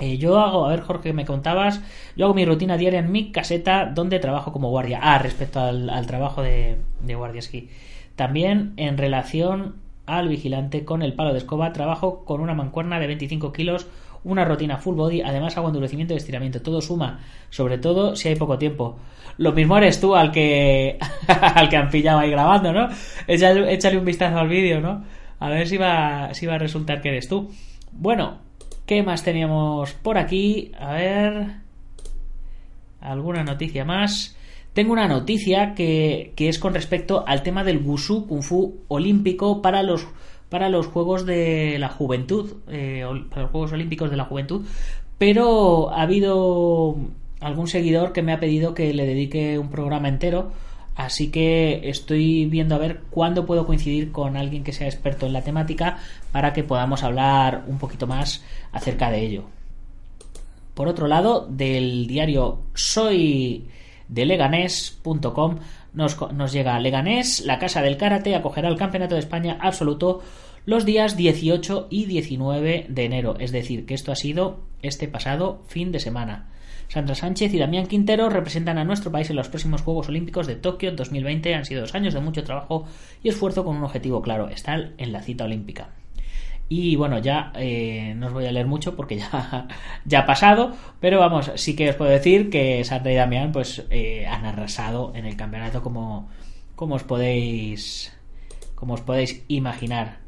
Eh, 0.00 0.18
yo 0.18 0.38
hago, 0.38 0.66
a 0.66 0.70
ver 0.70 0.80
Jorge, 0.80 1.12
me 1.12 1.24
contabas, 1.24 1.80
yo 2.16 2.26
hago 2.26 2.34
mi 2.34 2.44
rutina 2.44 2.76
diaria 2.76 3.00
en 3.00 3.10
mi 3.10 3.32
caseta 3.32 3.86
donde 3.86 4.18
trabajo 4.20 4.52
como 4.52 4.70
guardia. 4.70 5.00
Ah, 5.02 5.18
respecto 5.18 5.60
al, 5.60 6.06
trabajo 6.06 6.42
de, 6.42 6.76
de 7.00 7.14
guardia 7.14 7.40
esquí. 7.40 7.68
También 8.14 8.74
en 8.76 8.96
relación 8.96 9.76
al 10.06 10.28
vigilante 10.28 10.84
con 10.84 11.02
el 11.02 11.12
palo 11.12 11.32
de 11.32 11.38
escoba, 11.38 11.72
trabajo 11.72 12.24
con 12.24 12.40
una 12.40 12.54
mancuerna 12.54 12.98
de 12.98 13.06
25 13.08 13.52
kilos, 13.52 13.86
una 14.24 14.44
rutina 14.44 14.78
full 14.78 14.96
body, 14.96 15.20
además 15.22 15.56
hago 15.56 15.68
endurecimiento 15.68 16.14
y 16.14 16.16
estiramiento. 16.16 16.62
Todo 16.62 16.80
suma, 16.80 17.20
sobre 17.50 17.78
todo 17.78 18.16
si 18.16 18.28
hay 18.28 18.36
poco 18.36 18.58
tiempo. 18.58 18.96
Lo 19.36 19.52
mismo 19.52 19.76
eres 19.76 20.00
tú 20.00 20.16
al 20.16 20.32
que, 20.32 20.98
al 21.28 21.68
que 21.68 21.76
han 21.76 21.90
pillado 21.90 22.20
ahí 22.20 22.30
grabando, 22.30 22.72
¿no? 22.72 22.88
Échale, 23.26 23.72
échale 23.72 23.98
un 23.98 24.04
vistazo 24.04 24.38
al 24.38 24.48
vídeo, 24.48 24.80
¿no? 24.80 25.04
A 25.40 25.48
ver 25.48 25.68
si 25.68 25.76
va, 25.76 26.34
si 26.34 26.46
va 26.46 26.54
a 26.54 26.58
resultar 26.58 27.00
que 27.00 27.10
eres 27.10 27.28
tú. 27.28 27.50
Bueno, 27.92 28.38
¿Qué 28.88 29.02
más 29.02 29.22
teníamos 29.22 29.92
por 29.92 30.16
aquí? 30.16 30.72
A 30.80 30.94
ver. 30.94 31.56
¿Alguna 33.02 33.44
noticia 33.44 33.84
más? 33.84 34.34
Tengo 34.72 34.94
una 34.94 35.06
noticia 35.06 35.74
que, 35.74 36.32
es 36.38 36.58
con 36.58 36.72
respecto 36.72 37.22
al 37.26 37.42
tema 37.42 37.64
del 37.64 37.84
Wushu 37.84 38.26
Kung 38.26 38.42
Fu 38.42 38.78
olímpico 38.88 39.60
para 39.60 39.82
los, 39.82 40.08
para 40.48 40.70
los 40.70 40.86
Juegos 40.86 41.26
de 41.26 41.76
la 41.78 41.90
Juventud, 41.90 42.62
eh, 42.66 43.04
para 43.28 43.42
los 43.42 43.50
Juegos 43.50 43.72
Olímpicos 43.72 44.10
de 44.10 44.16
la 44.16 44.24
Juventud, 44.24 44.64
pero 45.18 45.90
ha 45.90 46.00
habido 46.00 46.96
algún 47.40 47.66
seguidor 47.66 48.14
que 48.14 48.22
me 48.22 48.32
ha 48.32 48.40
pedido 48.40 48.72
que 48.72 48.94
le 48.94 49.04
dedique 49.04 49.58
un 49.58 49.68
programa 49.68 50.08
entero 50.08 50.52
Así 50.98 51.30
que 51.30 51.88
estoy 51.88 52.46
viendo 52.46 52.74
a 52.74 52.78
ver 52.78 53.02
cuándo 53.08 53.46
puedo 53.46 53.66
coincidir 53.66 54.10
con 54.10 54.36
alguien 54.36 54.64
que 54.64 54.72
sea 54.72 54.88
experto 54.88 55.26
en 55.26 55.32
la 55.32 55.42
temática 55.42 55.98
para 56.32 56.52
que 56.52 56.64
podamos 56.64 57.04
hablar 57.04 57.62
un 57.68 57.78
poquito 57.78 58.08
más 58.08 58.44
acerca 58.72 59.08
de 59.08 59.24
ello. 59.24 59.44
Por 60.74 60.88
otro 60.88 61.06
lado, 61.06 61.46
del 61.48 62.08
diario 62.08 62.62
Soy 62.74 63.68
de 64.08 64.26
leganés.com 64.26 65.58
nos, 65.92 66.32
nos 66.32 66.52
llega 66.52 66.80
Leganés, 66.80 67.42
la 67.42 67.60
casa 67.60 67.80
del 67.80 67.96
karate, 67.96 68.34
acogerá 68.34 68.68
el 68.68 68.76
Campeonato 68.76 69.14
de 69.14 69.20
España 69.20 69.56
absoluto 69.60 70.20
los 70.66 70.84
días 70.84 71.16
18 71.16 71.86
y 71.90 72.06
19 72.06 72.86
de 72.88 73.04
enero. 73.04 73.36
Es 73.38 73.52
decir, 73.52 73.86
que 73.86 73.94
esto 73.94 74.10
ha 74.10 74.16
sido 74.16 74.64
este 74.82 75.06
pasado 75.06 75.62
fin 75.68 75.92
de 75.92 76.00
semana. 76.00 76.48
Sandra 76.88 77.14
Sánchez 77.14 77.52
y 77.52 77.58
Damián 77.58 77.86
Quintero 77.86 78.30
representan 78.30 78.78
a 78.78 78.84
nuestro 78.84 79.12
país 79.12 79.28
en 79.28 79.36
los 79.36 79.48
próximos 79.48 79.82
Juegos 79.82 80.08
Olímpicos 80.08 80.46
de 80.46 80.56
Tokio 80.56 80.92
2020. 80.92 81.54
Han 81.54 81.66
sido 81.66 81.82
dos 81.82 81.94
años 81.94 82.14
de 82.14 82.20
mucho 82.20 82.44
trabajo 82.44 82.86
y 83.22 83.28
esfuerzo 83.28 83.64
con 83.64 83.76
un 83.76 83.84
objetivo 83.84 84.22
claro, 84.22 84.48
estar 84.48 84.92
en 84.96 85.12
la 85.12 85.22
cita 85.22 85.44
olímpica. 85.44 85.90
Y 86.70 86.96
bueno, 86.96 87.18
ya 87.18 87.52
eh, 87.56 88.14
no 88.16 88.26
os 88.26 88.32
voy 88.32 88.46
a 88.46 88.52
leer 88.52 88.66
mucho 88.66 88.96
porque 88.96 89.18
ya, 89.18 89.68
ya 90.04 90.20
ha 90.20 90.26
pasado, 90.26 90.74
pero 91.00 91.18
vamos, 91.18 91.50
sí 91.56 91.76
que 91.76 91.90
os 91.90 91.96
puedo 91.96 92.10
decir 92.10 92.50
que 92.50 92.84
Sandra 92.84 93.12
y 93.12 93.16
Damián 93.16 93.52
pues 93.52 93.84
eh, 93.90 94.26
han 94.26 94.44
arrasado 94.44 95.12
en 95.14 95.26
el 95.26 95.36
campeonato 95.36 95.82
como, 95.82 96.28
como 96.74 96.94
os 96.94 97.04
podéis 97.04 98.14
como 98.74 98.94
os 98.94 99.00
podéis 99.00 99.44
imaginar. 99.48 100.18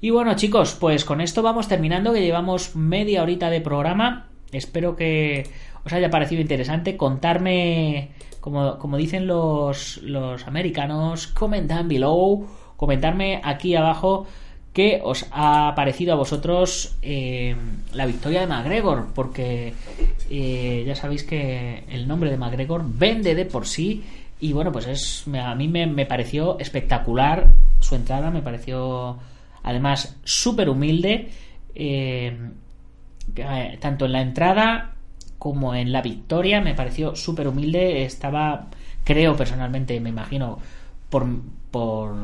Y 0.00 0.10
bueno 0.10 0.34
chicos, 0.34 0.76
pues 0.78 1.04
con 1.04 1.20
esto 1.20 1.42
vamos 1.42 1.68
terminando, 1.68 2.12
que 2.12 2.22
llevamos 2.22 2.74
media 2.74 3.22
horita 3.22 3.48
de 3.48 3.60
programa. 3.60 4.28
Espero 4.50 4.96
que 4.96 5.46
os 5.84 5.92
haya 5.92 6.10
parecido 6.10 6.40
interesante. 6.40 6.96
Contarme, 6.96 8.10
como, 8.40 8.78
como 8.78 8.96
dicen 8.96 9.26
los, 9.26 9.98
los 9.98 10.46
americanos, 10.46 11.26
comment 11.26 11.70
down 11.70 11.88
below. 11.88 12.46
Comentarme 12.76 13.40
aquí 13.44 13.74
abajo 13.76 14.26
qué 14.72 15.00
os 15.04 15.26
ha 15.30 15.74
parecido 15.76 16.12
a 16.12 16.16
vosotros 16.16 16.96
eh, 17.02 17.54
la 17.92 18.06
victoria 18.06 18.40
de 18.40 18.46
McGregor, 18.46 19.08
porque 19.14 19.74
eh, 20.30 20.84
ya 20.86 20.94
sabéis 20.94 21.24
que 21.24 21.84
el 21.88 22.08
nombre 22.08 22.30
de 22.30 22.38
McGregor 22.38 22.82
vende 22.86 23.34
de 23.34 23.44
por 23.44 23.66
sí 23.66 24.02
y 24.40 24.52
bueno, 24.52 24.72
pues 24.72 24.86
es 24.86 25.24
a 25.40 25.54
mí 25.54 25.68
me, 25.68 26.06
pareció 26.06 26.58
espectacular 26.58 27.50
su 27.80 27.94
entrada, 27.94 28.30
me 28.30 28.42
pareció 28.42 29.18
además 29.62 30.16
súper 30.24 30.68
humilde, 30.68 31.30
eh, 31.74 32.36
tanto 33.78 34.06
en 34.06 34.12
la 34.12 34.22
entrada 34.22 34.91
como 35.42 35.74
en 35.74 35.90
la 35.90 36.02
victoria, 36.02 36.60
me 36.60 36.72
pareció 36.72 37.16
súper 37.16 37.48
humilde, 37.48 38.04
estaba, 38.04 38.68
creo 39.02 39.36
personalmente, 39.36 39.98
me 39.98 40.10
imagino, 40.10 40.60
por, 41.10 41.26
por, 41.72 42.14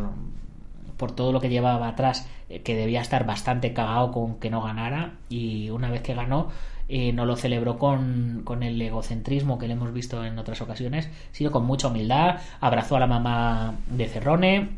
por 0.96 1.11
todo 1.11 1.33
lo 1.33 1.40
que 1.40 1.48
llevaba 1.48 1.88
atrás, 1.88 2.28
eh, 2.48 2.62
que 2.62 2.76
debía 2.76 3.00
estar 3.00 3.26
bastante 3.26 3.72
cagado 3.72 4.12
con 4.12 4.37
que 4.37 4.50
no 4.50 4.62
ganara 4.62 5.14
y 5.28 5.68
una 5.70 5.90
vez 5.90 6.02
que 6.02 6.14
ganó 6.14 6.50
eh, 6.88 7.12
no 7.12 7.26
lo 7.26 7.35
celebró 7.35 7.76
con, 7.76 8.42
con, 8.44 8.62
el 8.62 8.81
egocentrismo 8.81 9.59
que 9.59 9.66
le 9.66 9.72
hemos 9.72 9.92
visto 9.92 10.24
en 10.24 10.38
otras 10.38 10.61
ocasiones, 10.61 11.11
sino 11.33 11.50
con 11.50 11.66
mucha 11.66 11.88
humildad, 11.88 12.38
abrazó 12.61 12.94
a 12.94 13.00
la 13.00 13.09
mamá 13.09 13.74
de 13.90 14.07
Cerrone, 14.07 14.68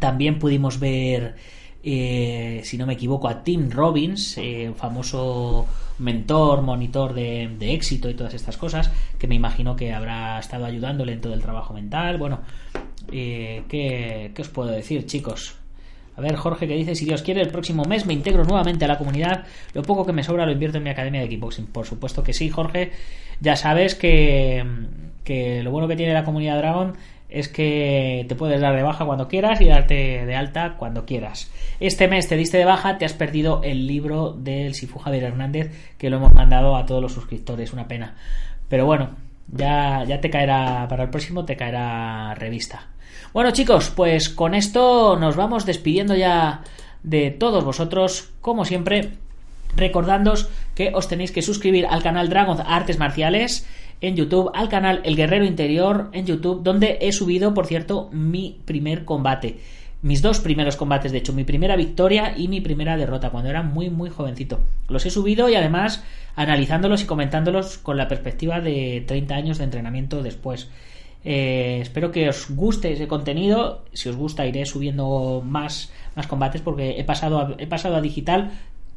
también 0.00 0.38
pudimos 0.38 0.78
ver, 0.80 1.36
eh, 1.82 2.60
si 2.64 2.76
no 2.78 2.86
me 2.86 2.94
equivoco, 2.94 3.28
a 3.28 3.42
Tim 3.42 3.70
Robbins, 3.70 4.38
famoso 4.76 5.66
mentor, 5.98 6.62
monitor 6.62 7.14
de, 7.14 7.50
de, 7.58 7.74
éxito 7.74 8.08
y 8.08 8.14
todas 8.14 8.34
estas 8.34 8.56
cosas, 8.56 8.90
que 9.18 9.26
me 9.26 9.34
imagino 9.34 9.76
que 9.76 9.92
habrá 9.92 10.38
estado 10.38 10.64
ayudándole 10.64 11.12
en 11.12 11.20
todo 11.20 11.34
el 11.34 11.42
trabajo 11.42 11.74
mental. 11.74 12.18
Bueno, 12.18 12.40
¿qué, 13.08 13.64
¿qué, 14.34 14.42
os 14.42 14.48
puedo 14.48 14.70
decir, 14.70 15.06
chicos? 15.06 15.56
A 16.16 16.22
ver, 16.22 16.36
Jorge, 16.36 16.68
que 16.68 16.74
dice, 16.74 16.94
si 16.94 17.06
Dios 17.06 17.22
quiere, 17.22 17.40
el 17.40 17.48
próximo 17.48 17.84
mes 17.84 18.04
me 18.04 18.12
integro 18.12 18.44
nuevamente 18.44 18.84
a 18.84 18.88
la 18.88 18.98
comunidad. 18.98 19.44
Lo 19.72 19.82
poco 19.82 20.04
que 20.04 20.12
me 20.12 20.22
sobra 20.22 20.44
lo 20.44 20.52
invierto 20.52 20.76
en 20.76 20.84
mi 20.84 20.90
academia 20.90 21.22
de 21.22 21.30
kickboxing. 21.30 21.66
Por 21.66 21.86
supuesto 21.86 22.22
que 22.22 22.34
sí, 22.34 22.50
Jorge. 22.50 22.92
Ya 23.40 23.56
sabes 23.56 23.94
que, 23.94 24.62
que 25.24 25.62
lo 25.62 25.70
bueno 25.70 25.88
que 25.88 25.96
tiene 25.96 26.12
la 26.12 26.24
comunidad 26.24 26.58
Dragon 26.58 26.92
es 27.30 27.48
que 27.48 28.24
te 28.28 28.34
puedes 28.34 28.60
dar 28.60 28.76
de 28.76 28.82
baja 28.82 29.04
cuando 29.04 29.28
quieras 29.28 29.60
y 29.60 29.66
darte 29.66 30.26
de 30.26 30.36
alta 30.36 30.76
cuando 30.76 31.06
quieras. 31.06 31.50
Este 31.78 32.08
mes 32.08 32.28
te 32.28 32.36
diste 32.36 32.58
de 32.58 32.64
baja, 32.64 32.98
te 32.98 33.04
has 33.04 33.12
perdido 33.12 33.62
el 33.62 33.86
libro 33.86 34.32
del 34.32 34.74
Sifu 34.74 34.98
Javier 34.98 35.24
Hernández 35.24 35.94
que 35.98 36.10
lo 36.10 36.16
hemos 36.16 36.32
mandado 36.32 36.76
a 36.76 36.86
todos 36.86 37.02
los 37.02 37.12
suscriptores, 37.12 37.72
una 37.72 37.88
pena. 37.88 38.16
Pero 38.68 38.86
bueno, 38.86 39.10
ya, 39.48 40.04
ya 40.04 40.20
te 40.20 40.30
caerá, 40.30 40.86
para 40.88 41.04
el 41.04 41.10
próximo 41.10 41.44
te 41.44 41.56
caerá 41.56 42.34
revista. 42.34 42.88
Bueno 43.32 43.52
chicos, 43.52 43.90
pues 43.90 44.28
con 44.28 44.54
esto 44.54 45.16
nos 45.16 45.36
vamos 45.36 45.66
despidiendo 45.66 46.14
ya 46.16 46.62
de 47.02 47.30
todos 47.30 47.64
vosotros, 47.64 48.30
como 48.40 48.64
siempre, 48.64 49.10
recordándoos 49.76 50.48
que 50.74 50.90
os 50.94 51.08
tenéis 51.08 51.32
que 51.32 51.42
suscribir 51.42 51.86
al 51.86 52.02
canal 52.02 52.28
Dragon 52.28 52.58
Artes 52.66 52.98
Marciales 52.98 53.66
en 54.00 54.16
YouTube, 54.16 54.50
al 54.54 54.68
canal 54.68 55.00
El 55.04 55.16
Guerrero 55.16 55.44
Interior 55.44 56.08
en 56.12 56.26
YouTube, 56.26 56.62
donde 56.62 56.98
he 57.02 57.12
subido, 57.12 57.54
por 57.54 57.66
cierto, 57.66 58.08
mi 58.12 58.58
primer 58.64 59.04
combate. 59.04 59.58
Mis 60.02 60.22
dos 60.22 60.40
primeros 60.40 60.76
combates, 60.76 61.12
de 61.12 61.18
hecho, 61.18 61.34
mi 61.34 61.44
primera 61.44 61.76
victoria 61.76 62.34
y 62.36 62.48
mi 62.48 62.62
primera 62.62 62.96
derrota, 62.96 63.28
cuando 63.28 63.50
era 63.50 63.62
muy, 63.62 63.90
muy 63.90 64.08
jovencito. 64.08 64.60
Los 64.88 65.04
he 65.04 65.10
subido 65.10 65.50
y 65.50 65.54
además 65.54 66.02
analizándolos 66.36 67.02
y 67.02 67.06
comentándolos 67.06 67.76
con 67.76 67.98
la 67.98 68.08
perspectiva 68.08 68.60
de 68.60 69.04
30 69.06 69.34
años 69.34 69.58
de 69.58 69.64
entrenamiento 69.64 70.22
después. 70.22 70.70
Eh, 71.22 71.80
espero 71.82 72.10
que 72.10 72.30
os 72.30 72.48
guste 72.48 72.92
ese 72.92 73.06
contenido. 73.06 73.84
Si 73.92 74.08
os 74.08 74.16
gusta, 74.16 74.46
iré 74.46 74.64
subiendo 74.64 75.42
más, 75.44 75.92
más 76.16 76.26
combates 76.26 76.62
porque 76.62 76.98
he 76.98 77.04
pasado 77.04 77.56
he 77.58 77.66
pasado 77.66 77.96
a 77.96 78.00
digital 78.00 78.52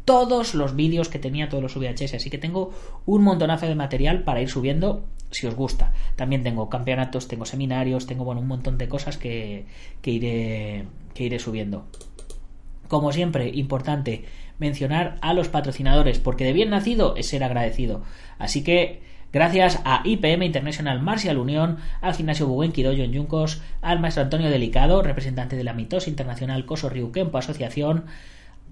todos 0.06 0.54
los 0.54 0.76
vídeos 0.76 1.10
que 1.10 1.20
tenía, 1.20 1.50
todos 1.50 1.64
los 1.64 1.76
VHS. 1.76 2.16
Así 2.16 2.30
que 2.30 2.38
tengo 2.38 2.72
un 3.06 3.24
montonazo 3.24 3.68
de 3.68 3.76
material 3.76 4.24
para 4.24 4.42
ir 4.42 4.50
subiendo 4.50 5.06
si 5.32 5.48
os 5.48 5.56
gusta. 5.56 5.94
También 6.16 6.44
tengo 6.44 6.70
campeonatos, 6.70 7.28
tengo 7.28 7.46
seminarios, 7.46 8.06
tengo 8.06 8.24
bueno, 8.24 8.42
un 8.42 8.48
montón 8.48 8.78
de 8.78 8.88
cosas 8.88 9.18
que, 9.18 9.66
que, 10.02 10.12
iré, 10.12 10.86
que 11.14 11.24
iré 11.24 11.40
subiendo. 11.40 11.88
Como 12.88 13.12
siempre, 13.12 13.50
importante 13.50 14.26
mencionar 14.60 15.18
a 15.22 15.34
los 15.34 15.50
patrocinadores, 15.50 16.20
porque 16.20 16.44
de 16.44 16.54
bien 16.54 16.70
nacido 16.70 17.16
es 17.16 17.28
ser 17.28 17.44
agradecido. 17.44 18.04
Así 18.38 18.64
que 18.64 19.02
gracias 19.32 19.82
a 19.84 20.02
IPM 20.06 20.44
International 20.44 21.02
Martial 21.02 21.38
Unión, 21.38 21.78
al 22.02 22.14
gimnasio 22.14 22.48
Buenki 22.48 22.84
Dojo 22.84 23.02
en 23.02 23.14
Yuncos, 23.14 23.62
al 23.82 24.00
maestro 24.00 24.24
Antonio 24.24 24.50
Delicado, 24.50 25.02
representante 25.02 25.56
de 25.56 25.64
la 25.64 25.74
Mitos 25.74 26.08
Internacional 26.08 26.66
Coso 26.66 26.90
Ryu 26.90 27.12
Kempo 27.12 27.38
Asociación, 27.38 28.06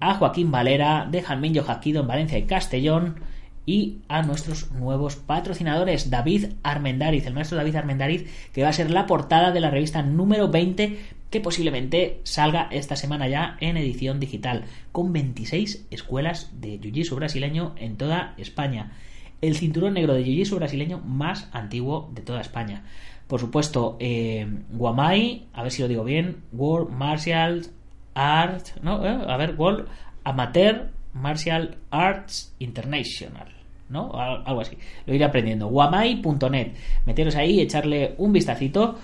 a 0.02 0.14
Joaquín 0.14 0.50
Valera 0.50 1.06
de 1.08 1.22
Jalminho 1.22 1.62
Jaquido 1.62 2.00
en 2.00 2.08
Valencia 2.08 2.36
y 2.36 2.42
Castellón 2.42 3.20
y 3.64 3.98
a 4.08 4.22
nuestros 4.22 4.72
nuevos 4.72 5.14
patrocinadores, 5.14 6.10
David 6.10 6.54
Armendariz, 6.64 7.24
el 7.24 7.34
maestro 7.34 7.56
David 7.56 7.76
Armendariz, 7.76 8.28
que 8.52 8.64
va 8.64 8.70
a 8.70 8.72
ser 8.72 8.90
la 8.90 9.06
portada 9.06 9.52
de 9.52 9.60
la 9.60 9.70
revista 9.70 10.02
número 10.02 10.48
20 10.48 10.98
que 11.30 11.40
posiblemente 11.40 12.20
salga 12.24 12.68
esta 12.72 12.96
semana 12.96 13.28
ya 13.28 13.56
en 13.60 13.76
edición 13.76 14.18
digital, 14.18 14.64
con 14.90 15.12
26 15.12 15.86
escuelas 15.92 16.50
de 16.60 16.80
Jiu-Jitsu 16.80 17.14
brasileño 17.14 17.74
en 17.78 17.96
toda 17.96 18.34
España. 18.38 18.92
El 19.40 19.56
cinturón 19.56 19.94
negro 19.94 20.14
de 20.14 20.24
Jiu-Jitsu 20.24 20.56
brasileño 20.56 20.98
más 20.98 21.48
antiguo 21.52 22.10
de 22.12 22.22
toda 22.22 22.40
España. 22.40 22.84
Por 23.28 23.38
supuesto, 23.38 23.96
eh, 24.00 24.46
Guamai, 24.72 25.46
a 25.52 25.62
ver 25.62 25.70
si 25.70 25.80
lo 25.80 25.88
digo 25.88 26.02
bien, 26.02 26.42
World 26.52 26.90
Martial 26.90 27.70
Art, 28.14 28.68
¿no? 28.82 29.04
Eh, 29.06 29.24
a 29.26 29.36
ver, 29.36 29.54
World 29.56 29.88
Amateur 30.24 30.90
Martial 31.14 31.76
Arts 31.90 32.54
International. 32.58 33.48
¿no? 33.88 34.10
Algo 34.14 34.62
así. 34.62 34.76
Lo 35.06 35.14
iré 35.14 35.24
aprendiendo. 35.24 35.68
Guamai.net. 35.68 36.72
Meteros 37.04 37.36
ahí, 37.36 37.60
echarle 37.60 38.14
un 38.18 38.32
vistacito. 38.32 38.96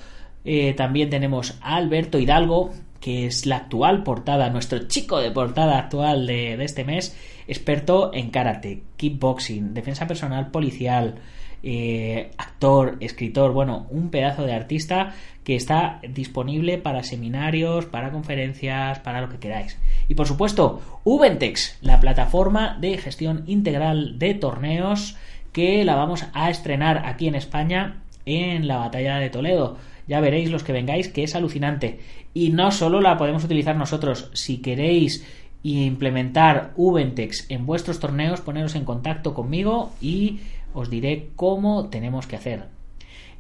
Eh, 0.45 0.73
también 0.73 1.11
tenemos 1.11 1.59
a 1.61 1.77
Alberto 1.77 2.19
Hidalgo, 2.19 2.73
que 3.01 3.27
es 3.27 3.45
la 3.45 3.57
actual 3.57 4.03
portada, 4.03 4.49
nuestro 4.49 4.89
chico 4.89 5.19
de 5.21 5.31
portada 5.31 5.79
actual 5.79 6.27
de, 6.27 6.57
de 6.57 6.65
este 6.65 6.85
mes, 6.85 7.17
experto 7.47 8.13
en 8.15 8.31
karate, 8.31 8.83
kickboxing, 8.97 9.75
defensa 9.75 10.07
personal 10.07 10.51
policial, 10.51 11.17
eh, 11.63 12.31
actor, 12.39 12.97
escritor, 13.01 13.53
bueno, 13.53 13.87
un 13.91 14.11
pedazo 14.11 14.45
de 14.45 14.53
artista 14.53 15.15
que 15.45 15.57
está 15.57 16.01
disponible 16.09 16.79
para 16.79 17.03
seminarios, 17.03 17.87
para 17.87 18.11
conferencias, 18.11 18.99
para 19.01 19.21
lo 19.21 19.29
que 19.29 19.39
queráis. 19.39 19.79
Y 20.09 20.15
por 20.15 20.27
supuesto, 20.27 20.83
Ubentex, 21.05 21.79
la 21.81 22.01
plataforma 22.01 22.77
de 22.81 22.99
gestión 22.99 23.45
integral 23.47 24.19
de 24.19 24.35
torneos 24.35 25.17
que 25.53 25.85
la 25.85 25.97
vamos 25.97 26.27
a 26.35 26.51
estrenar 26.51 27.07
aquí 27.07 27.29
en 27.29 27.35
España 27.35 28.03
en 28.27 28.69
la 28.69 28.77
batalla 28.77 29.19
de 29.19 29.31
Toledo. 29.31 29.79
Ya 30.07 30.21
veréis 30.21 30.51
los 30.51 30.63
que 30.63 30.73
vengáis 30.73 31.09
que 31.09 31.25
es 31.25 31.35
alucinante. 31.35 32.01
Y 32.35 32.51
no 32.51 32.71
solo 32.71 33.01
la 33.01 33.17
podemos 33.17 33.45
utilizar 33.45 33.77
nosotros, 33.77 34.31
si 34.35 34.59
queréis 34.59 35.27
implementar 35.63 36.73
Ubentex 36.77 37.47
en 37.51 37.67
vuestros 37.67 37.99
torneos, 38.01 38.41
poneros 38.41 38.75
en 38.75 38.85
contacto 38.85 39.35
conmigo 39.35 39.93
y 40.01 40.41
os 40.75 40.91
diré 40.91 41.31
cómo 41.37 41.89
tenemos 41.89 42.27
que 42.27 42.37
hacer. 42.37 42.69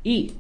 Y 0.02 0.32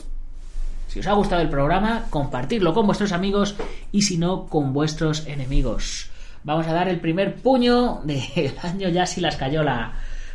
si 0.88 1.00
os 1.00 1.06
ha 1.06 1.12
gustado 1.12 1.42
el 1.42 1.50
programa, 1.50 2.06
compartirlo 2.10 2.72
con 2.72 2.86
vuestros 2.86 3.12
amigos 3.12 3.54
y 3.92 4.02
si 4.02 4.16
no, 4.16 4.46
con 4.46 4.72
vuestros 4.72 5.26
enemigos. 5.26 6.10
Vamos 6.44 6.66
a 6.66 6.72
dar 6.72 6.88
el 6.88 7.00
primer 7.00 7.36
puño 7.36 8.00
del 8.04 8.52
año 8.62 8.88
ya 8.88 9.06
si 9.06 9.20
la 9.20 9.28
escayola. 9.28 9.92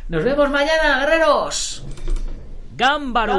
Nos 0.08 0.22
vemos 0.22 0.50
mañana, 0.50 1.00
guerreros. 1.00 1.84
Gámbaro. 2.76 3.34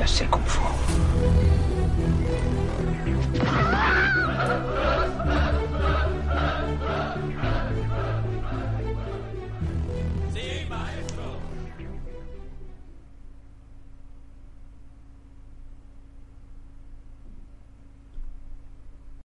podia 0.00 0.06
ser 0.06 0.28
como 0.28 0.46
for. 0.46 0.70